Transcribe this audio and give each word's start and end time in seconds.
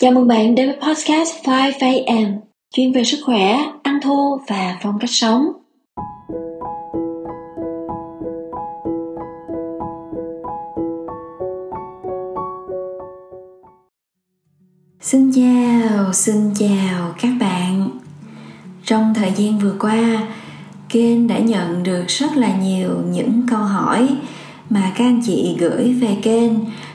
Chào 0.00 0.12
mừng 0.12 0.28
bạn 0.28 0.54
đến 0.54 0.68
với 0.68 0.76
podcast 0.76 1.44
5am, 1.44 2.36
chuyên 2.74 2.92
về 2.92 3.04
sức 3.04 3.18
khỏe, 3.24 3.56
ăn 3.82 3.98
thô 4.02 4.40
và 4.48 4.78
phong 4.82 4.98
cách 4.98 5.10
sống. 5.10 5.52
Xin 15.00 15.32
chào, 15.32 16.12
xin 16.12 16.54
chào 16.54 17.14
các 17.22 17.32
bạn. 17.40 17.90
Trong 18.84 19.14
thời 19.14 19.32
gian 19.36 19.58
vừa 19.58 19.74
qua, 19.80 20.28
kênh 20.88 21.28
đã 21.28 21.38
nhận 21.38 21.82
được 21.82 22.04
rất 22.06 22.36
là 22.36 22.56
nhiều 22.56 22.90
những 23.10 23.42
câu 23.50 23.58
hỏi 23.58 24.08
mà 24.70 24.92
các 24.96 25.04
anh 25.04 25.20
chị 25.26 25.56
gửi 25.58 25.92
về 25.92 26.16
kênh 26.22 26.52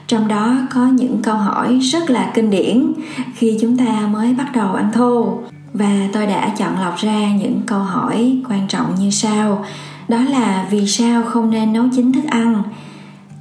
trong 0.07 0.27
đó 0.27 0.57
có 0.73 0.87
những 0.87 1.21
câu 1.23 1.35
hỏi 1.35 1.79
rất 1.79 2.09
là 2.09 2.31
kinh 2.33 2.49
điển 2.49 2.93
khi 3.35 3.57
chúng 3.61 3.77
ta 3.77 4.07
mới 4.11 4.33
bắt 4.33 4.47
đầu 4.53 4.73
ăn 4.73 4.91
thô. 4.93 5.39
Và 5.73 6.07
tôi 6.13 6.27
đã 6.27 6.49
chọn 6.57 6.79
lọc 6.81 6.95
ra 6.97 7.31
những 7.35 7.61
câu 7.65 7.79
hỏi 7.79 8.41
quan 8.49 8.67
trọng 8.67 8.95
như 8.99 9.09
sau. 9.09 9.65
Đó 10.07 10.17
là 10.17 10.67
vì 10.71 10.87
sao 10.87 11.23
không 11.23 11.49
nên 11.49 11.73
nấu 11.73 11.85
chín 11.95 12.13
thức 12.13 12.23
ăn? 12.29 12.63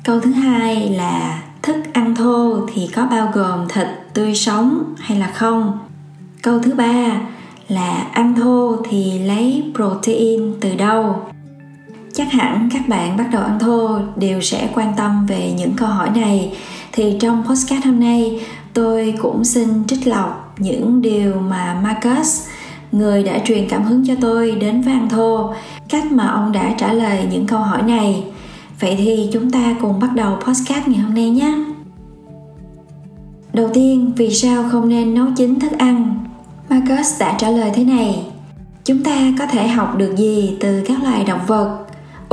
Câu 0.04 0.20
thứ 0.20 0.32
hai 0.32 0.88
là 0.88 1.42
thức 1.62 1.76
ăn 1.92 2.14
thô 2.14 2.66
thì 2.74 2.88
có 2.94 3.06
bao 3.06 3.30
gồm 3.34 3.68
thịt, 3.68 3.86
tươi 4.14 4.34
sống 4.34 4.94
hay 4.98 5.18
là 5.18 5.26
không? 5.26 5.78
Câu 6.42 6.58
thứ 6.58 6.74
ba 6.74 7.20
là 7.68 8.06
ăn 8.12 8.34
thô 8.34 8.76
thì 8.90 9.18
lấy 9.18 9.72
protein 9.74 10.54
từ 10.60 10.74
đâu? 10.76 11.26
Chắc 12.14 12.32
hẳn 12.32 12.68
các 12.72 12.88
bạn 12.88 13.16
bắt 13.16 13.26
đầu 13.32 13.42
ăn 13.42 13.58
thô 13.58 13.98
đều 14.16 14.40
sẽ 14.40 14.68
quan 14.74 14.94
tâm 14.96 15.26
về 15.26 15.52
những 15.56 15.72
câu 15.76 15.88
hỏi 15.88 16.10
này. 16.14 16.56
Thì 16.92 17.16
trong 17.20 17.44
podcast 17.46 17.84
hôm 17.84 18.00
nay, 18.00 18.40
tôi 18.74 19.14
cũng 19.18 19.44
xin 19.44 19.86
trích 19.86 20.06
lọc 20.06 20.54
những 20.58 21.02
điều 21.02 21.34
mà 21.40 21.80
Marcus, 21.82 22.46
người 22.92 23.22
đã 23.22 23.38
truyền 23.44 23.68
cảm 23.68 23.84
hứng 23.84 24.06
cho 24.06 24.14
tôi 24.20 24.50
đến 24.50 24.82
với 24.82 24.92
ăn 24.92 25.08
thô, 25.08 25.54
cách 25.88 26.12
mà 26.12 26.26
ông 26.26 26.52
đã 26.52 26.74
trả 26.78 26.92
lời 26.92 27.26
những 27.30 27.46
câu 27.46 27.58
hỏi 27.58 27.82
này. 27.82 28.24
Vậy 28.80 28.94
thì 28.98 29.28
chúng 29.32 29.50
ta 29.50 29.76
cùng 29.80 30.00
bắt 30.00 30.10
đầu 30.14 30.36
podcast 30.36 30.88
ngày 30.88 31.00
hôm 31.00 31.14
nay 31.14 31.30
nhé. 31.30 31.54
Đầu 33.52 33.70
tiên, 33.74 34.12
vì 34.16 34.34
sao 34.34 34.64
không 34.72 34.88
nên 34.88 35.14
nấu 35.14 35.26
chín 35.36 35.60
thức 35.60 35.72
ăn? 35.78 36.24
Marcus 36.68 37.20
đã 37.20 37.34
trả 37.38 37.50
lời 37.50 37.70
thế 37.74 37.84
này. 37.84 38.22
Chúng 38.84 39.02
ta 39.02 39.32
có 39.38 39.46
thể 39.46 39.68
học 39.68 39.98
được 39.98 40.14
gì 40.16 40.56
từ 40.60 40.84
các 40.88 41.02
loài 41.02 41.24
động 41.24 41.40
vật? 41.46 41.83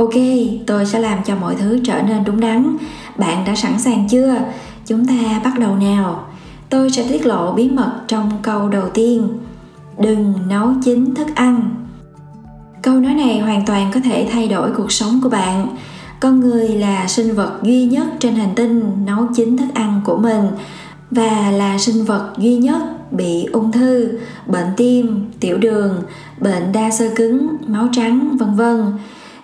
Ok, 0.02 0.14
tôi 0.66 0.86
sẽ 0.86 0.98
làm 0.98 1.18
cho 1.24 1.36
mọi 1.36 1.54
thứ 1.54 1.80
trở 1.84 2.02
nên 2.02 2.24
đúng 2.24 2.40
đắn. 2.40 2.76
Bạn 3.18 3.44
đã 3.46 3.54
sẵn 3.54 3.78
sàng 3.78 4.08
chưa? 4.08 4.34
Chúng 4.86 5.06
ta 5.06 5.40
bắt 5.44 5.58
đầu 5.58 5.76
nào. 5.76 6.26
Tôi 6.70 6.90
sẽ 6.90 7.08
tiết 7.08 7.26
lộ 7.26 7.52
bí 7.52 7.68
mật 7.70 7.92
trong 8.08 8.30
câu 8.42 8.68
đầu 8.68 8.88
tiên. 8.94 9.28
Đừng 9.98 10.34
nấu 10.48 10.68
chín 10.84 11.14
thức 11.14 11.26
ăn. 11.34 11.70
Câu 12.82 12.94
nói 12.94 13.14
này 13.14 13.40
hoàn 13.40 13.66
toàn 13.66 13.90
có 13.94 14.00
thể 14.04 14.28
thay 14.32 14.48
đổi 14.48 14.70
cuộc 14.76 14.92
sống 14.92 15.20
của 15.22 15.28
bạn. 15.28 15.66
Con 16.20 16.40
người 16.40 16.68
là 16.68 17.06
sinh 17.08 17.34
vật 17.34 17.52
duy 17.62 17.84
nhất 17.84 18.06
trên 18.18 18.34
hành 18.34 18.54
tinh 18.54 18.82
nấu 19.06 19.26
chín 19.34 19.56
thức 19.56 19.68
ăn 19.74 20.00
của 20.04 20.16
mình 20.16 20.44
và 21.10 21.50
là 21.50 21.78
sinh 21.78 22.04
vật 22.04 22.32
duy 22.38 22.56
nhất 22.56 23.12
bị 23.12 23.44
ung 23.44 23.72
thư, 23.72 24.18
bệnh 24.46 24.66
tim, 24.76 25.30
tiểu 25.40 25.58
đường, 25.58 26.02
bệnh 26.40 26.72
đa 26.72 26.90
xơ 26.90 27.10
cứng, 27.16 27.48
máu 27.66 27.88
trắng, 27.92 28.36
vân 28.38 28.54
vân 28.54 28.92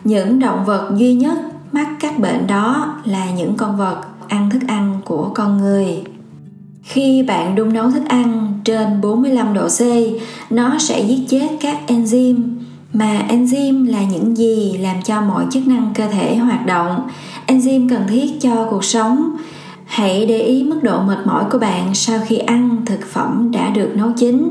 những 0.09 0.39
động 0.39 0.65
vật 0.65 0.91
duy 0.97 1.15
nhất 1.15 1.39
mắc 1.73 1.89
các 2.01 2.19
bệnh 2.19 2.47
đó 2.47 2.95
là 3.05 3.31
những 3.31 3.55
con 3.57 3.77
vật 3.77 4.01
ăn 4.29 4.51
thức 4.51 4.63
ăn 4.67 5.01
của 5.05 5.31
con 5.35 5.59
người. 5.59 6.03
Khi 6.83 7.23
bạn 7.23 7.55
đun 7.55 7.73
nấu 7.73 7.91
thức 7.91 8.03
ăn 8.09 8.53
trên 8.65 9.01
45 9.01 9.55
độ 9.55 9.69
C, 9.69 9.81
nó 10.51 10.79
sẽ 10.79 11.01
giết 11.01 11.19
chết 11.29 11.49
các 11.61 11.79
enzyme 11.87 12.41
mà 12.93 13.27
enzyme 13.29 13.91
là 13.91 14.03
những 14.03 14.37
gì 14.37 14.79
làm 14.79 15.03
cho 15.03 15.21
mọi 15.21 15.47
chức 15.51 15.67
năng 15.67 15.93
cơ 15.95 16.09
thể 16.09 16.37
hoạt 16.37 16.67
động. 16.67 17.09
Enzyme 17.47 17.89
cần 17.89 18.03
thiết 18.09 18.41
cho 18.41 18.67
cuộc 18.71 18.85
sống. 18.85 19.37
Hãy 19.85 20.27
để 20.27 20.39
ý 20.39 20.65
mức 20.65 20.79
độ 20.83 21.03
mệt 21.03 21.19
mỏi 21.27 21.45
của 21.51 21.59
bạn 21.59 21.95
sau 21.95 22.21
khi 22.27 22.37
ăn 22.37 22.77
thực 22.87 23.01
phẩm 23.07 23.51
đã 23.53 23.71
được 23.71 23.91
nấu 23.95 24.09
chín. 24.17 24.51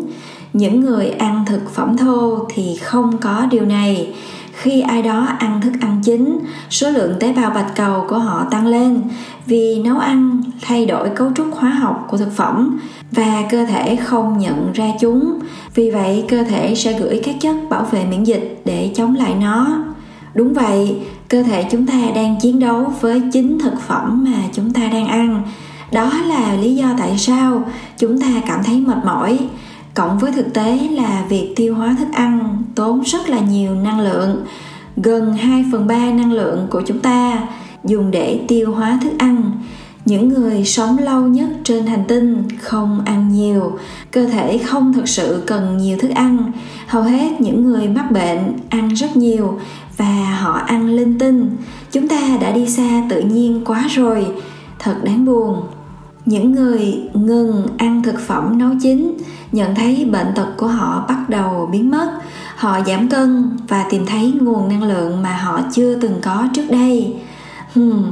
Những 0.54 0.80
người 0.80 1.10
ăn 1.10 1.46
thực 1.48 1.70
phẩm 1.74 1.98
thô 1.98 2.46
thì 2.50 2.76
không 2.76 3.18
có 3.18 3.48
điều 3.52 3.66
này 3.66 4.14
khi 4.58 4.82
ai 4.82 5.02
đó 5.02 5.28
ăn 5.40 5.62
thức 5.62 5.74
ăn 5.82 6.02
chín, 6.04 6.40
số 6.70 6.90
lượng 6.90 7.14
tế 7.20 7.34
bào 7.34 7.50
bạch 7.50 7.76
cầu 7.76 8.06
của 8.10 8.18
họ 8.18 8.46
tăng 8.52 8.68
lên 8.68 9.02
vì 9.46 9.82
nấu 9.86 9.98
ăn 9.98 10.42
thay 10.62 10.86
đổi 10.86 11.10
cấu 11.10 11.32
trúc 11.36 11.48
hóa 11.56 11.70
học 11.70 12.08
của 12.10 12.18
thực 12.18 12.32
phẩm 12.36 12.80
và 13.12 13.44
cơ 13.50 13.66
thể 13.66 13.96
không 13.96 14.38
nhận 14.38 14.74
ra 14.74 14.86
chúng. 15.00 15.40
Vì 15.76 15.92
vậy, 15.92 16.26
cơ 16.30 16.44
thể 16.44 16.76
sẽ 16.76 17.00
gửi 17.00 17.22
các 17.24 17.36
chất 17.42 17.56
bảo 17.70 17.84
vệ 17.92 18.06
miễn 18.06 18.24
dịch 18.24 18.62
để 18.66 18.92
chống 18.96 19.16
lại 19.16 19.36
nó. 19.42 19.84
Đúng 20.34 20.54
vậy, 20.54 20.96
cơ 21.28 21.44
thể 21.44 21.66
chúng 21.72 21.88
ta 21.88 21.94
đang 22.16 22.40
chiến 22.42 22.60
đấu 22.60 22.94
với 23.02 23.22
chính 23.34 23.60
thực 23.60 23.82
phẩm 23.82 24.26
mà 24.28 24.38
chúng 24.54 24.74
ta 24.74 24.82
đang 24.92 25.08
ăn. 25.08 25.44
Đó 25.92 26.12
là 26.28 26.54
lý 26.62 26.76
do 26.76 26.88
tại 26.98 27.18
sao 27.18 27.66
chúng 27.98 28.22
ta 28.22 28.28
cảm 28.48 28.64
thấy 28.64 28.80
mệt 28.80 29.06
mỏi 29.06 29.40
cộng 29.98 30.18
với 30.18 30.32
thực 30.32 30.54
tế 30.54 30.78
là 30.92 31.26
việc 31.30 31.54
tiêu 31.56 31.76
hóa 31.76 31.96
thức 32.00 32.08
ăn 32.14 32.64
tốn 32.76 33.02
rất 33.02 33.30
là 33.30 33.40
nhiều 33.40 33.76
năng 33.76 34.00
lượng, 34.00 34.46
gần 34.98 35.34
2 35.34 35.66
phần 35.72 35.88
3 35.88 35.96
năng 35.96 36.32
lượng 36.32 36.68
của 36.70 36.82
chúng 36.82 37.00
ta 37.00 37.48
dùng 37.84 38.12
để 38.12 38.40
tiêu 38.48 38.72
hóa 38.72 39.00
thức 39.04 39.12
ăn. 39.18 39.52
Những 40.06 40.30
người 40.30 40.66
sống 40.66 40.98
lâu 40.98 41.22
nhất 41.22 41.50
trên 41.64 41.86
hành 41.86 42.04
tinh 42.08 42.44
không 42.62 43.02
ăn 43.06 43.34
nhiều, 43.34 43.78
cơ 44.12 44.26
thể 44.26 44.58
không 44.58 44.94
thực 44.94 45.10
sự 45.10 45.44
cần 45.48 45.78
nhiều 45.78 45.98
thức 45.98 46.12
ăn. 46.16 46.52
Hầu 46.88 47.04
hết 47.04 47.42
những 47.42 47.64
người 47.66 47.88
mắc 47.88 48.12
bệnh 48.12 48.54
ăn 48.70 48.90
rất 48.90 49.18
nhiều 49.18 49.60
và 49.98 50.38
họ 50.42 50.54
ăn 50.54 50.90
linh 50.90 51.20
tinh. 51.20 51.58
Chúng 51.92 52.08
ta 52.08 52.38
đã 52.42 52.52
đi 52.52 52.70
xa 52.70 53.04
tự 53.10 53.22
nhiên 53.22 53.62
quá 53.66 53.88
rồi, 53.90 54.28
thật 54.80 54.96
đáng 55.04 55.26
buồn 55.26 55.62
những 56.28 56.52
người 56.52 57.00
ngừng 57.14 57.68
ăn 57.78 58.04
thực 58.04 58.20
phẩm 58.20 58.58
nấu 58.58 58.70
chín 58.82 59.18
nhận 59.52 59.76
thấy 59.76 60.08
bệnh 60.12 60.28
tật 60.36 60.48
của 60.58 60.68
họ 60.68 61.06
bắt 61.08 61.30
đầu 61.30 61.70
biến 61.72 61.92
mất. 61.92 62.10
Họ 62.56 62.80
giảm 62.88 63.10
cân 63.10 63.50
và 63.68 63.86
tìm 63.90 64.06
thấy 64.06 64.34
nguồn 64.42 64.70
năng 64.70 64.84
lượng 64.84 65.24
mà 65.24 65.38
họ 65.38 65.62
chưa 65.74 65.96
từng 65.96 66.20
có 66.22 66.48
trước 66.54 66.66
đây. 66.70 67.14
Hmm. 67.74 68.04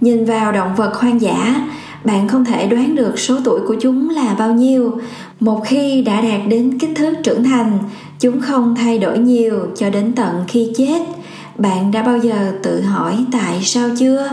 nhìn 0.00 0.24
vào 0.24 0.52
động 0.52 0.74
vật 0.76 0.94
hoang 0.94 1.20
dã, 1.20 1.68
bạn 2.04 2.28
không 2.28 2.44
thể 2.44 2.66
đoán 2.66 2.94
được 2.94 3.18
số 3.18 3.38
tuổi 3.44 3.60
của 3.68 3.76
chúng 3.80 4.10
là 4.10 4.34
bao 4.38 4.52
nhiêu. 4.52 5.00
Một 5.40 5.62
khi 5.66 6.02
đã 6.02 6.20
đạt 6.20 6.40
đến 6.48 6.78
kích 6.78 6.90
thước 6.96 7.14
trưởng 7.24 7.44
thành, 7.44 7.78
chúng 8.20 8.40
không 8.40 8.74
thay 8.74 8.98
đổi 8.98 9.18
nhiều 9.18 9.66
cho 9.76 9.90
đến 9.90 10.12
tận 10.12 10.44
khi 10.48 10.72
chết. 10.76 11.02
Bạn 11.58 11.90
đã 11.90 12.02
bao 12.02 12.18
giờ 12.18 12.52
tự 12.62 12.80
hỏi 12.80 13.24
tại 13.32 13.60
sao 13.62 13.88
chưa? 13.98 14.28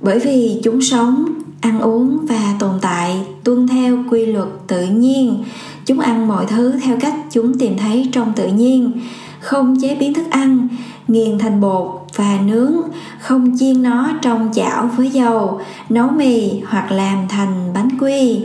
Bởi 0.00 0.18
vì 0.18 0.60
chúng 0.64 0.82
sống 0.82 1.41
ăn 1.62 1.80
uống 1.80 2.26
và 2.26 2.54
tồn 2.58 2.70
tại, 2.80 3.20
tuân 3.44 3.68
theo 3.68 3.98
quy 4.10 4.26
luật 4.26 4.48
tự 4.66 4.86
nhiên. 4.86 5.44
Chúng 5.86 6.00
ăn 6.00 6.28
mọi 6.28 6.46
thứ 6.46 6.72
theo 6.82 6.96
cách 7.00 7.14
chúng 7.30 7.58
tìm 7.58 7.78
thấy 7.78 8.08
trong 8.12 8.32
tự 8.36 8.46
nhiên. 8.46 8.92
Không 9.40 9.80
chế 9.80 9.94
biến 9.94 10.14
thức 10.14 10.30
ăn, 10.30 10.68
nghiền 11.08 11.38
thành 11.38 11.60
bột 11.60 11.86
và 12.16 12.38
nướng. 12.46 12.72
Không 13.20 13.58
chiên 13.58 13.82
nó 13.82 14.10
trong 14.22 14.50
chảo 14.54 14.90
với 14.96 15.10
dầu, 15.10 15.60
nấu 15.88 16.08
mì 16.08 16.60
hoặc 16.60 16.92
làm 16.92 17.28
thành 17.28 17.72
bánh 17.74 17.88
quy. 18.00 18.40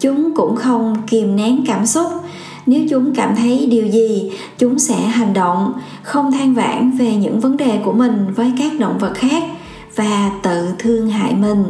Chúng 0.00 0.34
cũng 0.36 0.56
không 0.56 0.96
kìm 1.06 1.36
nén 1.36 1.64
cảm 1.66 1.86
xúc. 1.86 2.06
Nếu 2.66 2.86
chúng 2.90 3.14
cảm 3.14 3.36
thấy 3.36 3.66
điều 3.66 3.86
gì, 3.86 4.32
chúng 4.58 4.78
sẽ 4.78 4.94
hành 4.94 5.32
động, 5.34 5.72
không 6.02 6.32
than 6.32 6.54
vãn 6.54 6.90
về 6.90 7.14
những 7.16 7.40
vấn 7.40 7.56
đề 7.56 7.78
của 7.84 7.92
mình 7.92 8.26
với 8.36 8.52
các 8.58 8.72
động 8.78 8.98
vật 8.98 9.12
khác 9.14 9.42
và 9.96 10.30
tự 10.42 10.68
thương 10.78 11.10
hại 11.10 11.34
mình 11.34 11.64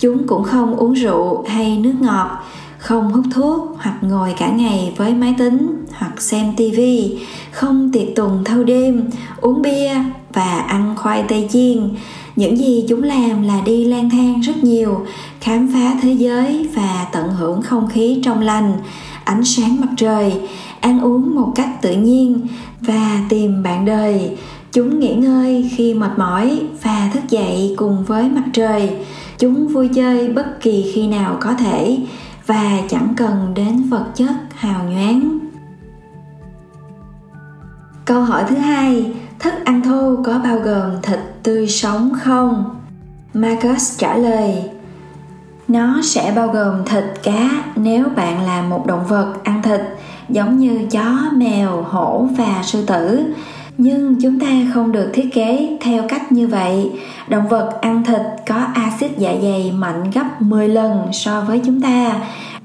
chúng 0.00 0.26
cũng 0.26 0.44
không 0.44 0.76
uống 0.76 0.92
rượu 0.92 1.44
hay 1.48 1.76
nước 1.76 1.94
ngọt, 2.00 2.30
không 2.78 3.12
hút 3.12 3.24
thuốc 3.34 3.76
hoặc 3.78 3.98
ngồi 4.00 4.34
cả 4.38 4.50
ngày 4.50 4.94
với 4.96 5.14
máy 5.14 5.34
tính 5.38 5.84
hoặc 5.92 6.20
xem 6.20 6.52
tivi 6.56 7.18
không 7.52 7.90
tiệc 7.92 8.16
tùng 8.16 8.44
thâu 8.44 8.64
đêm, 8.64 9.10
uống 9.40 9.62
bia 9.62 9.90
và 10.32 10.58
ăn 10.58 10.94
khoai 10.96 11.24
tây 11.28 11.48
chiên. 11.52 11.90
Những 12.36 12.58
gì 12.58 12.84
chúng 12.88 13.02
làm 13.02 13.42
là 13.42 13.60
đi 13.64 13.84
lang 13.84 14.10
thang 14.10 14.40
rất 14.40 14.64
nhiều, 14.64 15.06
khám 15.40 15.70
phá 15.74 15.94
thế 16.02 16.12
giới 16.12 16.68
và 16.74 17.06
tận 17.12 17.28
hưởng 17.28 17.62
không 17.62 17.88
khí 17.88 18.20
trong 18.24 18.40
lành, 18.40 18.72
ánh 19.24 19.44
sáng 19.44 19.80
mặt 19.80 19.88
trời, 19.96 20.32
ăn 20.80 21.00
uống 21.00 21.34
một 21.34 21.52
cách 21.54 21.82
tự 21.82 21.92
nhiên 21.92 22.40
và 22.80 23.20
tìm 23.28 23.62
bạn 23.62 23.84
đời. 23.84 24.36
Chúng 24.72 25.00
nghỉ 25.00 25.14
ngơi 25.14 25.70
khi 25.76 25.94
mệt 25.94 26.10
mỏi 26.18 26.60
và 26.82 27.10
thức 27.14 27.22
dậy 27.28 27.74
cùng 27.76 28.04
với 28.04 28.28
mặt 28.28 28.44
trời 28.52 28.90
chúng 29.40 29.68
vui 29.68 29.88
chơi 29.88 30.28
bất 30.28 30.60
kỳ 30.60 30.92
khi 30.94 31.06
nào 31.06 31.36
có 31.40 31.54
thể 31.54 31.98
và 32.46 32.78
chẳng 32.88 33.14
cần 33.16 33.52
đến 33.54 33.82
vật 33.82 34.06
chất 34.14 34.34
hào 34.54 34.84
nhoáng. 34.84 35.38
Câu 38.04 38.22
hỏi 38.22 38.44
thứ 38.48 38.56
hai, 38.56 39.12
thức 39.38 39.54
ăn 39.64 39.82
thô 39.82 40.16
có 40.24 40.40
bao 40.44 40.58
gồm 40.58 41.02
thịt 41.02 41.18
tươi 41.42 41.68
sống 41.68 42.12
không? 42.22 42.80
Marcus 43.34 43.98
trả 43.98 44.16
lời, 44.16 44.70
nó 45.68 46.00
sẽ 46.02 46.32
bao 46.36 46.48
gồm 46.48 46.84
thịt, 46.84 47.04
cá. 47.22 47.64
Nếu 47.76 48.04
bạn 48.16 48.46
là 48.46 48.62
một 48.62 48.86
động 48.86 49.06
vật 49.08 49.34
ăn 49.44 49.62
thịt 49.62 49.80
giống 50.28 50.58
như 50.58 50.86
chó, 50.90 51.16
mèo, 51.32 51.82
hổ 51.82 52.28
và 52.38 52.62
sư 52.62 52.84
tử 52.86 53.24
nhưng 53.82 54.20
chúng 54.22 54.40
ta 54.40 54.46
không 54.74 54.92
được 54.92 55.10
thiết 55.12 55.34
kế 55.34 55.76
theo 55.80 56.02
cách 56.08 56.32
như 56.32 56.46
vậy. 56.46 56.90
Động 57.28 57.48
vật 57.48 57.78
ăn 57.80 58.04
thịt 58.04 58.20
có 58.48 58.66
axit 58.74 59.18
dạ 59.18 59.32
dày 59.42 59.72
mạnh 59.74 60.10
gấp 60.14 60.42
10 60.42 60.68
lần 60.68 61.06
so 61.12 61.40
với 61.40 61.60
chúng 61.64 61.80
ta. 61.80 62.12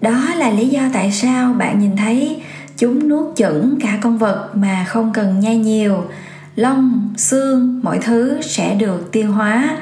Đó 0.01 0.21
là 0.37 0.49
lý 0.49 0.67
do 0.67 0.81
tại 0.93 1.11
sao 1.11 1.53
bạn 1.53 1.79
nhìn 1.79 1.95
thấy 1.97 2.41
chúng 2.77 3.09
nuốt 3.09 3.35
chửng 3.35 3.77
cả 3.81 3.97
con 4.01 4.17
vật 4.17 4.49
mà 4.53 4.85
không 4.87 5.11
cần 5.13 5.39
nhai 5.39 5.57
nhiều. 5.57 6.03
Lông, 6.55 7.13
xương, 7.17 7.79
mọi 7.83 7.99
thứ 7.99 8.41
sẽ 8.41 8.75
được 8.75 9.11
tiêu 9.11 9.31
hóa. 9.31 9.77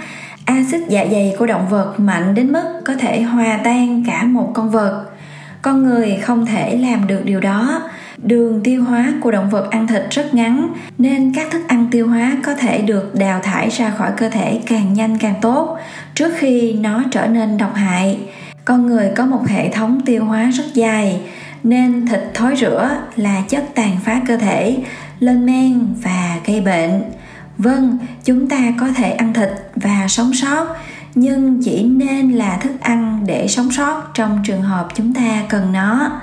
Axit 0.45 0.81
dạ 0.89 1.06
dày 1.12 1.35
của 1.39 1.45
động 1.45 1.68
vật 1.69 1.94
mạnh 1.97 2.35
đến 2.35 2.51
mức 2.51 2.81
có 2.85 2.94
thể 3.00 3.21
hòa 3.21 3.59
tan 3.63 4.03
cả 4.07 4.24
một 4.24 4.51
con 4.53 4.69
vật. 4.69 5.06
Con 5.62 5.83
người 5.83 6.18
không 6.21 6.45
thể 6.45 6.77
làm 6.77 7.07
được 7.07 7.21
điều 7.25 7.39
đó 7.39 7.81
đường 8.23 8.61
tiêu 8.63 8.83
hóa 8.83 9.13
của 9.21 9.31
động 9.31 9.49
vật 9.49 9.71
ăn 9.71 9.87
thịt 9.87 10.01
rất 10.09 10.33
ngắn, 10.33 10.73
nên 10.97 11.33
các 11.33 11.51
thức 11.51 11.61
ăn 11.67 11.87
tiêu 11.91 12.07
hóa 12.07 12.37
có 12.43 12.55
thể 12.55 12.81
được 12.81 13.15
đào 13.15 13.39
thải 13.43 13.69
ra 13.69 13.89
khỏi 13.89 14.11
cơ 14.17 14.29
thể 14.29 14.61
càng 14.67 14.93
nhanh 14.93 15.17
càng 15.17 15.35
tốt 15.41 15.77
trước 16.15 16.33
khi 16.37 16.73
nó 16.73 17.03
trở 17.11 17.27
nên 17.27 17.57
độc 17.57 17.75
hại. 17.75 18.19
Con 18.65 18.87
người 18.87 19.11
có 19.15 19.25
một 19.25 19.47
hệ 19.47 19.71
thống 19.71 20.01
tiêu 20.05 20.25
hóa 20.25 20.49
rất 20.53 20.73
dài 20.73 21.21
nên 21.63 22.07
thịt 22.07 22.21
thối 22.33 22.55
rữa 22.55 22.89
là 23.15 23.43
chất 23.49 23.65
tàn 23.75 23.97
phá 24.05 24.21
cơ 24.27 24.37
thể, 24.37 24.77
lên 25.19 25.45
men 25.45 25.85
và 26.03 26.37
gây 26.45 26.61
bệnh. 26.61 27.03
Vâng 27.57 27.97
chúng 28.23 28.49
ta 28.49 28.73
có 28.79 28.87
thể 28.95 29.11
ăn 29.11 29.33
thịt 29.33 29.49
và 29.75 30.05
sống 30.07 30.33
sót, 30.33 30.67
nhưng 31.15 31.63
chỉ 31.63 31.83
nên 31.83 32.31
là 32.31 32.57
thức 32.57 32.71
ăn 32.81 33.23
để 33.25 33.47
sống 33.47 33.71
sót 33.71 34.01
trong 34.13 34.39
trường 34.45 34.61
hợp 34.61 34.87
chúng 34.95 35.13
ta 35.13 35.43
cần 35.49 35.71
nó 35.71 36.21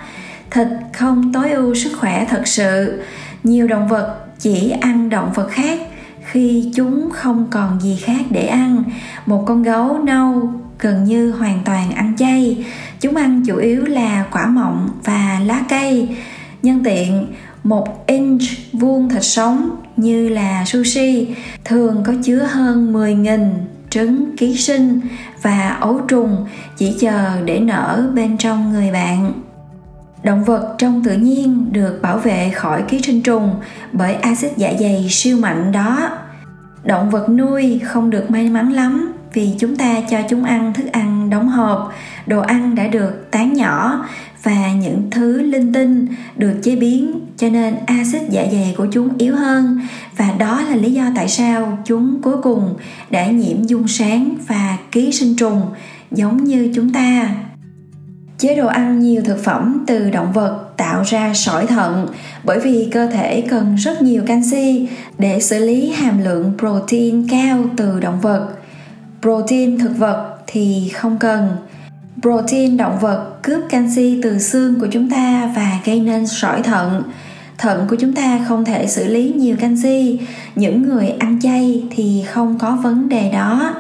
thịt 0.50 0.66
không 0.92 1.32
tối 1.32 1.50
ưu 1.50 1.74
sức 1.74 1.92
khỏe 2.00 2.26
thật 2.30 2.42
sự. 2.46 3.02
Nhiều 3.44 3.66
động 3.66 3.88
vật 3.88 4.16
chỉ 4.38 4.70
ăn 4.70 5.08
động 5.08 5.32
vật 5.34 5.48
khác 5.50 5.80
khi 6.24 6.70
chúng 6.74 7.10
không 7.12 7.46
còn 7.50 7.80
gì 7.80 7.96
khác 8.02 8.20
để 8.30 8.46
ăn. 8.46 8.84
Một 9.26 9.44
con 9.46 9.62
gấu 9.62 9.98
nâu 9.98 10.52
gần 10.78 11.04
như 11.04 11.30
hoàn 11.30 11.60
toàn 11.64 11.92
ăn 11.92 12.16
chay. 12.18 12.64
Chúng 13.00 13.16
ăn 13.16 13.42
chủ 13.46 13.56
yếu 13.56 13.84
là 13.84 14.26
quả 14.32 14.46
mọng 14.46 14.88
và 15.04 15.40
lá 15.46 15.62
cây. 15.68 16.08
Nhân 16.62 16.84
tiện, 16.84 17.26
một 17.64 18.06
inch 18.06 18.42
vuông 18.72 19.08
thịt 19.08 19.24
sống 19.24 19.70
như 19.96 20.28
là 20.28 20.64
sushi 20.64 21.28
thường 21.64 22.02
có 22.06 22.12
chứa 22.22 22.48
hơn 22.50 22.92
10.000 22.92 23.50
trứng 23.90 24.36
ký 24.36 24.56
sinh 24.56 25.00
và 25.42 25.68
ấu 25.68 26.00
trùng 26.08 26.46
chỉ 26.76 26.96
chờ 27.00 27.40
để 27.44 27.60
nở 27.60 28.10
bên 28.14 28.36
trong 28.38 28.72
người 28.72 28.90
bạn 28.92 29.32
động 30.22 30.44
vật 30.44 30.74
trong 30.78 31.04
tự 31.04 31.16
nhiên 31.16 31.66
được 31.72 31.98
bảo 32.02 32.18
vệ 32.18 32.50
khỏi 32.54 32.82
ký 32.88 33.02
sinh 33.02 33.22
trùng 33.22 33.54
bởi 33.92 34.14
axit 34.14 34.52
dạ 34.56 34.72
dày 34.80 35.06
siêu 35.10 35.36
mạnh 35.36 35.72
đó. 35.72 36.10
Động 36.84 37.10
vật 37.10 37.28
nuôi 37.28 37.80
không 37.84 38.10
được 38.10 38.30
may 38.30 38.48
mắn 38.48 38.72
lắm 38.72 39.12
vì 39.32 39.50
chúng 39.58 39.76
ta 39.76 40.00
cho 40.10 40.18
chúng 40.28 40.44
ăn 40.44 40.72
thức 40.72 40.86
ăn 40.92 41.30
đóng 41.30 41.48
hộp, 41.48 41.92
đồ 42.26 42.40
ăn 42.40 42.74
đã 42.74 42.86
được 42.86 43.30
tán 43.30 43.52
nhỏ 43.52 44.06
và 44.42 44.72
những 44.72 45.10
thứ 45.10 45.42
linh 45.42 45.72
tinh 45.72 46.06
được 46.36 46.54
chế 46.62 46.76
biến 46.76 47.20
cho 47.36 47.48
nên 47.48 47.74
axit 47.86 48.22
dạ 48.30 48.46
dày 48.52 48.74
của 48.76 48.86
chúng 48.92 49.08
yếu 49.18 49.36
hơn 49.36 49.80
và 50.16 50.32
đó 50.38 50.62
là 50.70 50.76
lý 50.76 50.92
do 50.92 51.04
tại 51.16 51.28
sao 51.28 51.78
chúng 51.84 52.22
cuối 52.22 52.36
cùng 52.42 52.74
đã 53.10 53.26
nhiễm 53.26 53.62
dung 53.62 53.88
sáng 53.88 54.34
và 54.46 54.76
ký 54.92 55.12
sinh 55.12 55.36
trùng 55.36 55.62
giống 56.10 56.44
như 56.44 56.72
chúng 56.74 56.92
ta 56.92 57.28
chế 58.40 58.56
độ 58.56 58.66
ăn 58.66 59.00
nhiều 59.00 59.22
thực 59.24 59.44
phẩm 59.44 59.84
từ 59.86 60.10
động 60.10 60.32
vật 60.32 60.58
tạo 60.76 61.02
ra 61.06 61.34
sỏi 61.34 61.66
thận, 61.66 62.06
bởi 62.44 62.60
vì 62.60 62.88
cơ 62.92 63.06
thể 63.06 63.40
cần 63.50 63.74
rất 63.74 64.02
nhiều 64.02 64.22
canxi 64.26 64.88
để 65.18 65.40
xử 65.40 65.58
lý 65.58 65.90
hàm 65.90 66.24
lượng 66.24 66.52
protein 66.58 67.28
cao 67.28 67.64
từ 67.76 68.00
động 68.00 68.20
vật. 68.20 68.48
Protein 69.22 69.78
thực 69.78 69.98
vật 69.98 70.36
thì 70.46 70.88
không 70.94 71.18
cần. 71.18 71.48
Protein 72.22 72.76
động 72.76 72.98
vật 73.00 73.42
cướp 73.42 73.60
canxi 73.70 74.20
từ 74.22 74.38
xương 74.38 74.80
của 74.80 74.86
chúng 74.90 75.10
ta 75.10 75.52
và 75.56 75.78
gây 75.84 76.00
nên 76.00 76.26
sỏi 76.26 76.62
thận. 76.62 77.02
Thận 77.58 77.86
của 77.90 77.96
chúng 77.96 78.12
ta 78.12 78.44
không 78.48 78.64
thể 78.64 78.86
xử 78.86 79.06
lý 79.06 79.32
nhiều 79.36 79.56
canxi. 79.60 80.18
Những 80.54 80.88
người 80.88 81.08
ăn 81.08 81.38
chay 81.42 81.82
thì 81.90 82.24
không 82.28 82.58
có 82.58 82.78
vấn 82.82 83.08
đề 83.08 83.30
đó 83.32 83.74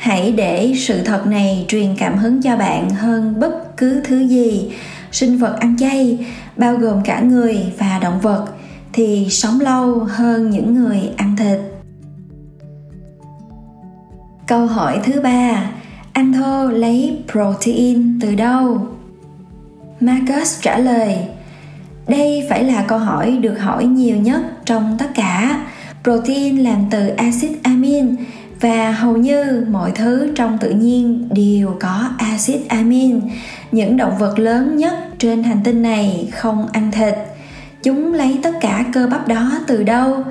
hãy 0.00 0.32
để 0.32 0.72
sự 0.76 1.02
thật 1.02 1.26
này 1.26 1.64
truyền 1.68 1.96
cảm 1.98 2.18
hứng 2.18 2.42
cho 2.42 2.56
bạn 2.56 2.90
hơn 2.90 3.40
bất 3.40 3.76
cứ 3.76 4.00
thứ 4.04 4.18
gì. 4.18 4.72
Sinh 5.12 5.38
vật 5.38 5.56
ăn 5.60 5.76
chay, 5.78 6.26
bao 6.56 6.76
gồm 6.76 7.02
cả 7.04 7.20
người 7.20 7.58
và 7.78 7.98
động 8.02 8.20
vật, 8.20 8.46
thì 8.92 9.26
sống 9.30 9.60
lâu 9.60 9.98
hơn 9.98 10.50
những 10.50 10.74
người 10.74 11.00
ăn 11.16 11.36
thịt. 11.36 11.58
Câu 14.46 14.66
hỏi 14.66 15.00
thứ 15.04 15.20
ba 15.20 15.70
ăn 16.12 16.32
thô 16.32 16.68
lấy 16.68 17.18
protein 17.32 18.20
từ 18.20 18.34
đâu? 18.34 18.86
Marcus 20.00 20.60
trả 20.62 20.78
lời, 20.78 21.16
đây 22.08 22.46
phải 22.50 22.64
là 22.64 22.84
câu 22.88 22.98
hỏi 22.98 23.38
được 23.40 23.54
hỏi 23.60 23.84
nhiều 23.84 24.16
nhất 24.16 24.40
trong 24.64 24.96
tất 24.98 25.08
cả. 25.14 25.66
Protein 26.04 26.58
làm 26.58 26.84
từ 26.90 27.08
axit 27.08 27.62
amin 27.62 28.16
và 28.60 28.90
hầu 28.90 29.16
như 29.16 29.66
mọi 29.70 29.92
thứ 29.94 30.32
trong 30.34 30.58
tự 30.58 30.70
nhiên 30.70 31.28
đều 31.34 31.76
có 31.80 32.10
axit 32.18 32.68
amin, 32.68 33.20
những 33.72 33.96
động 33.96 34.18
vật 34.18 34.38
lớn 34.38 34.76
nhất 34.76 34.94
trên 35.18 35.42
hành 35.42 35.60
tinh 35.64 35.82
này 35.82 36.28
không 36.32 36.66
ăn 36.72 36.90
thịt. 36.90 37.14
Chúng 37.82 38.14
lấy 38.14 38.38
tất 38.42 38.54
cả 38.60 38.84
cơ 38.92 39.06
bắp 39.06 39.28
đó 39.28 39.52
từ 39.66 39.82
đâu? 39.82 40.24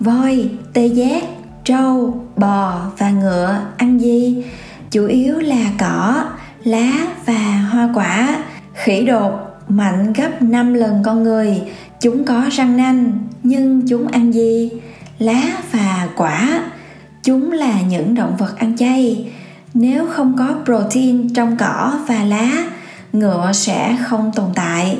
Voi, 0.00 0.50
tê 0.72 0.86
giác, 0.86 1.24
trâu, 1.64 2.24
bò 2.36 2.90
và 2.98 3.10
ngựa 3.10 3.60
ăn 3.76 4.00
gì? 4.00 4.44
Chủ 4.90 5.06
yếu 5.06 5.38
là 5.38 5.70
cỏ, 5.78 6.24
lá 6.64 6.92
và 7.26 7.68
hoa 7.72 7.90
quả. 7.94 8.44
Khỉ 8.74 9.04
đột 9.04 9.32
mạnh 9.68 10.12
gấp 10.12 10.42
5 10.42 10.74
lần 10.74 11.02
con 11.04 11.22
người. 11.22 11.62
Chúng 12.00 12.24
có 12.24 12.42
răng 12.50 12.76
nanh, 12.76 13.18
nhưng 13.42 13.88
chúng 13.88 14.08
ăn 14.08 14.34
gì? 14.34 14.70
Lá 15.18 15.42
và 15.72 16.08
quả 16.16 16.60
chúng 17.28 17.52
là 17.52 17.80
những 17.82 18.14
động 18.14 18.36
vật 18.36 18.58
ăn 18.58 18.76
chay. 18.76 19.32
Nếu 19.74 20.06
không 20.06 20.36
có 20.38 20.54
protein 20.64 21.34
trong 21.34 21.56
cỏ 21.56 21.98
và 22.08 22.24
lá, 22.24 22.64
ngựa 23.12 23.50
sẽ 23.54 23.96
không 24.04 24.32
tồn 24.34 24.46
tại. 24.54 24.98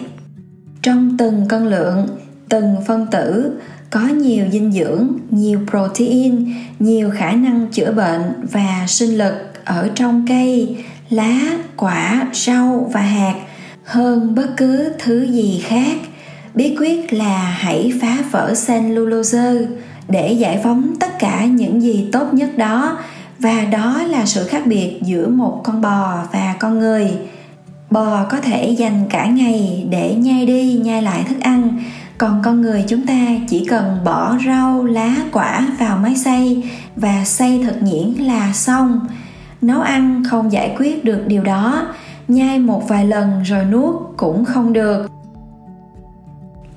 Trong 0.82 1.16
từng 1.18 1.48
cân 1.48 1.70
lượng, 1.70 2.08
từng 2.48 2.76
phân 2.86 3.06
tử, 3.10 3.52
có 3.90 4.00
nhiều 4.00 4.46
dinh 4.52 4.72
dưỡng, 4.72 5.08
nhiều 5.30 5.60
protein, 5.70 6.54
nhiều 6.78 7.10
khả 7.10 7.32
năng 7.32 7.66
chữa 7.72 7.92
bệnh 7.92 8.46
và 8.52 8.84
sinh 8.88 9.18
lực 9.18 9.34
ở 9.64 9.90
trong 9.94 10.24
cây, 10.28 10.76
lá, 11.10 11.40
quả, 11.76 12.28
rau 12.32 12.90
và 12.92 13.00
hạt 13.00 13.34
hơn 13.84 14.34
bất 14.34 14.48
cứ 14.56 14.92
thứ 14.98 15.22
gì 15.22 15.62
khác. 15.66 15.96
Bí 16.54 16.76
quyết 16.78 17.12
là 17.12 17.56
hãy 17.58 17.92
phá 18.00 18.16
vỡ 18.30 18.54
cellulose 18.66 19.66
để 20.08 20.32
giải 20.32 20.60
phóng 20.64 20.94
tất 21.00 21.18
cả 21.18 21.44
những 21.44 21.82
gì 21.82 22.08
tốt 22.12 22.34
nhất 22.34 22.58
đó. 22.58 22.98
Và 23.38 23.64
đó 23.64 24.02
là 24.02 24.26
sự 24.26 24.44
khác 24.44 24.62
biệt 24.66 25.00
giữa 25.02 25.28
một 25.28 25.60
con 25.64 25.80
bò 25.80 26.18
và 26.32 26.54
con 26.58 26.78
người. 26.78 27.12
Bò 27.90 28.24
có 28.30 28.40
thể 28.40 28.70
dành 28.70 29.06
cả 29.10 29.26
ngày 29.26 29.86
để 29.90 30.14
nhai 30.14 30.46
đi, 30.46 30.80
nhai 30.84 31.02
lại 31.02 31.24
thức 31.28 31.40
ăn. 31.40 31.78
Còn 32.18 32.40
con 32.44 32.60
người 32.60 32.84
chúng 32.88 33.06
ta 33.06 33.26
chỉ 33.48 33.64
cần 33.64 33.98
bỏ 34.04 34.38
rau, 34.46 34.84
lá, 34.84 35.16
quả 35.32 35.68
vào 35.78 35.96
máy 35.96 36.16
xay 36.16 36.70
và 36.96 37.24
xay 37.24 37.60
thật 37.64 37.76
nhuyễn 37.82 38.26
là 38.26 38.52
xong. 38.52 39.00
Nấu 39.62 39.80
ăn 39.80 40.22
không 40.30 40.52
giải 40.52 40.74
quyết 40.78 41.04
được 41.04 41.24
điều 41.26 41.42
đó. 41.42 41.86
Nhai 42.28 42.58
một 42.58 42.88
vài 42.88 43.04
lần 43.04 43.42
rồi 43.42 43.64
nuốt 43.64 43.94
cũng 44.16 44.44
không 44.44 44.72
được. 44.72 45.10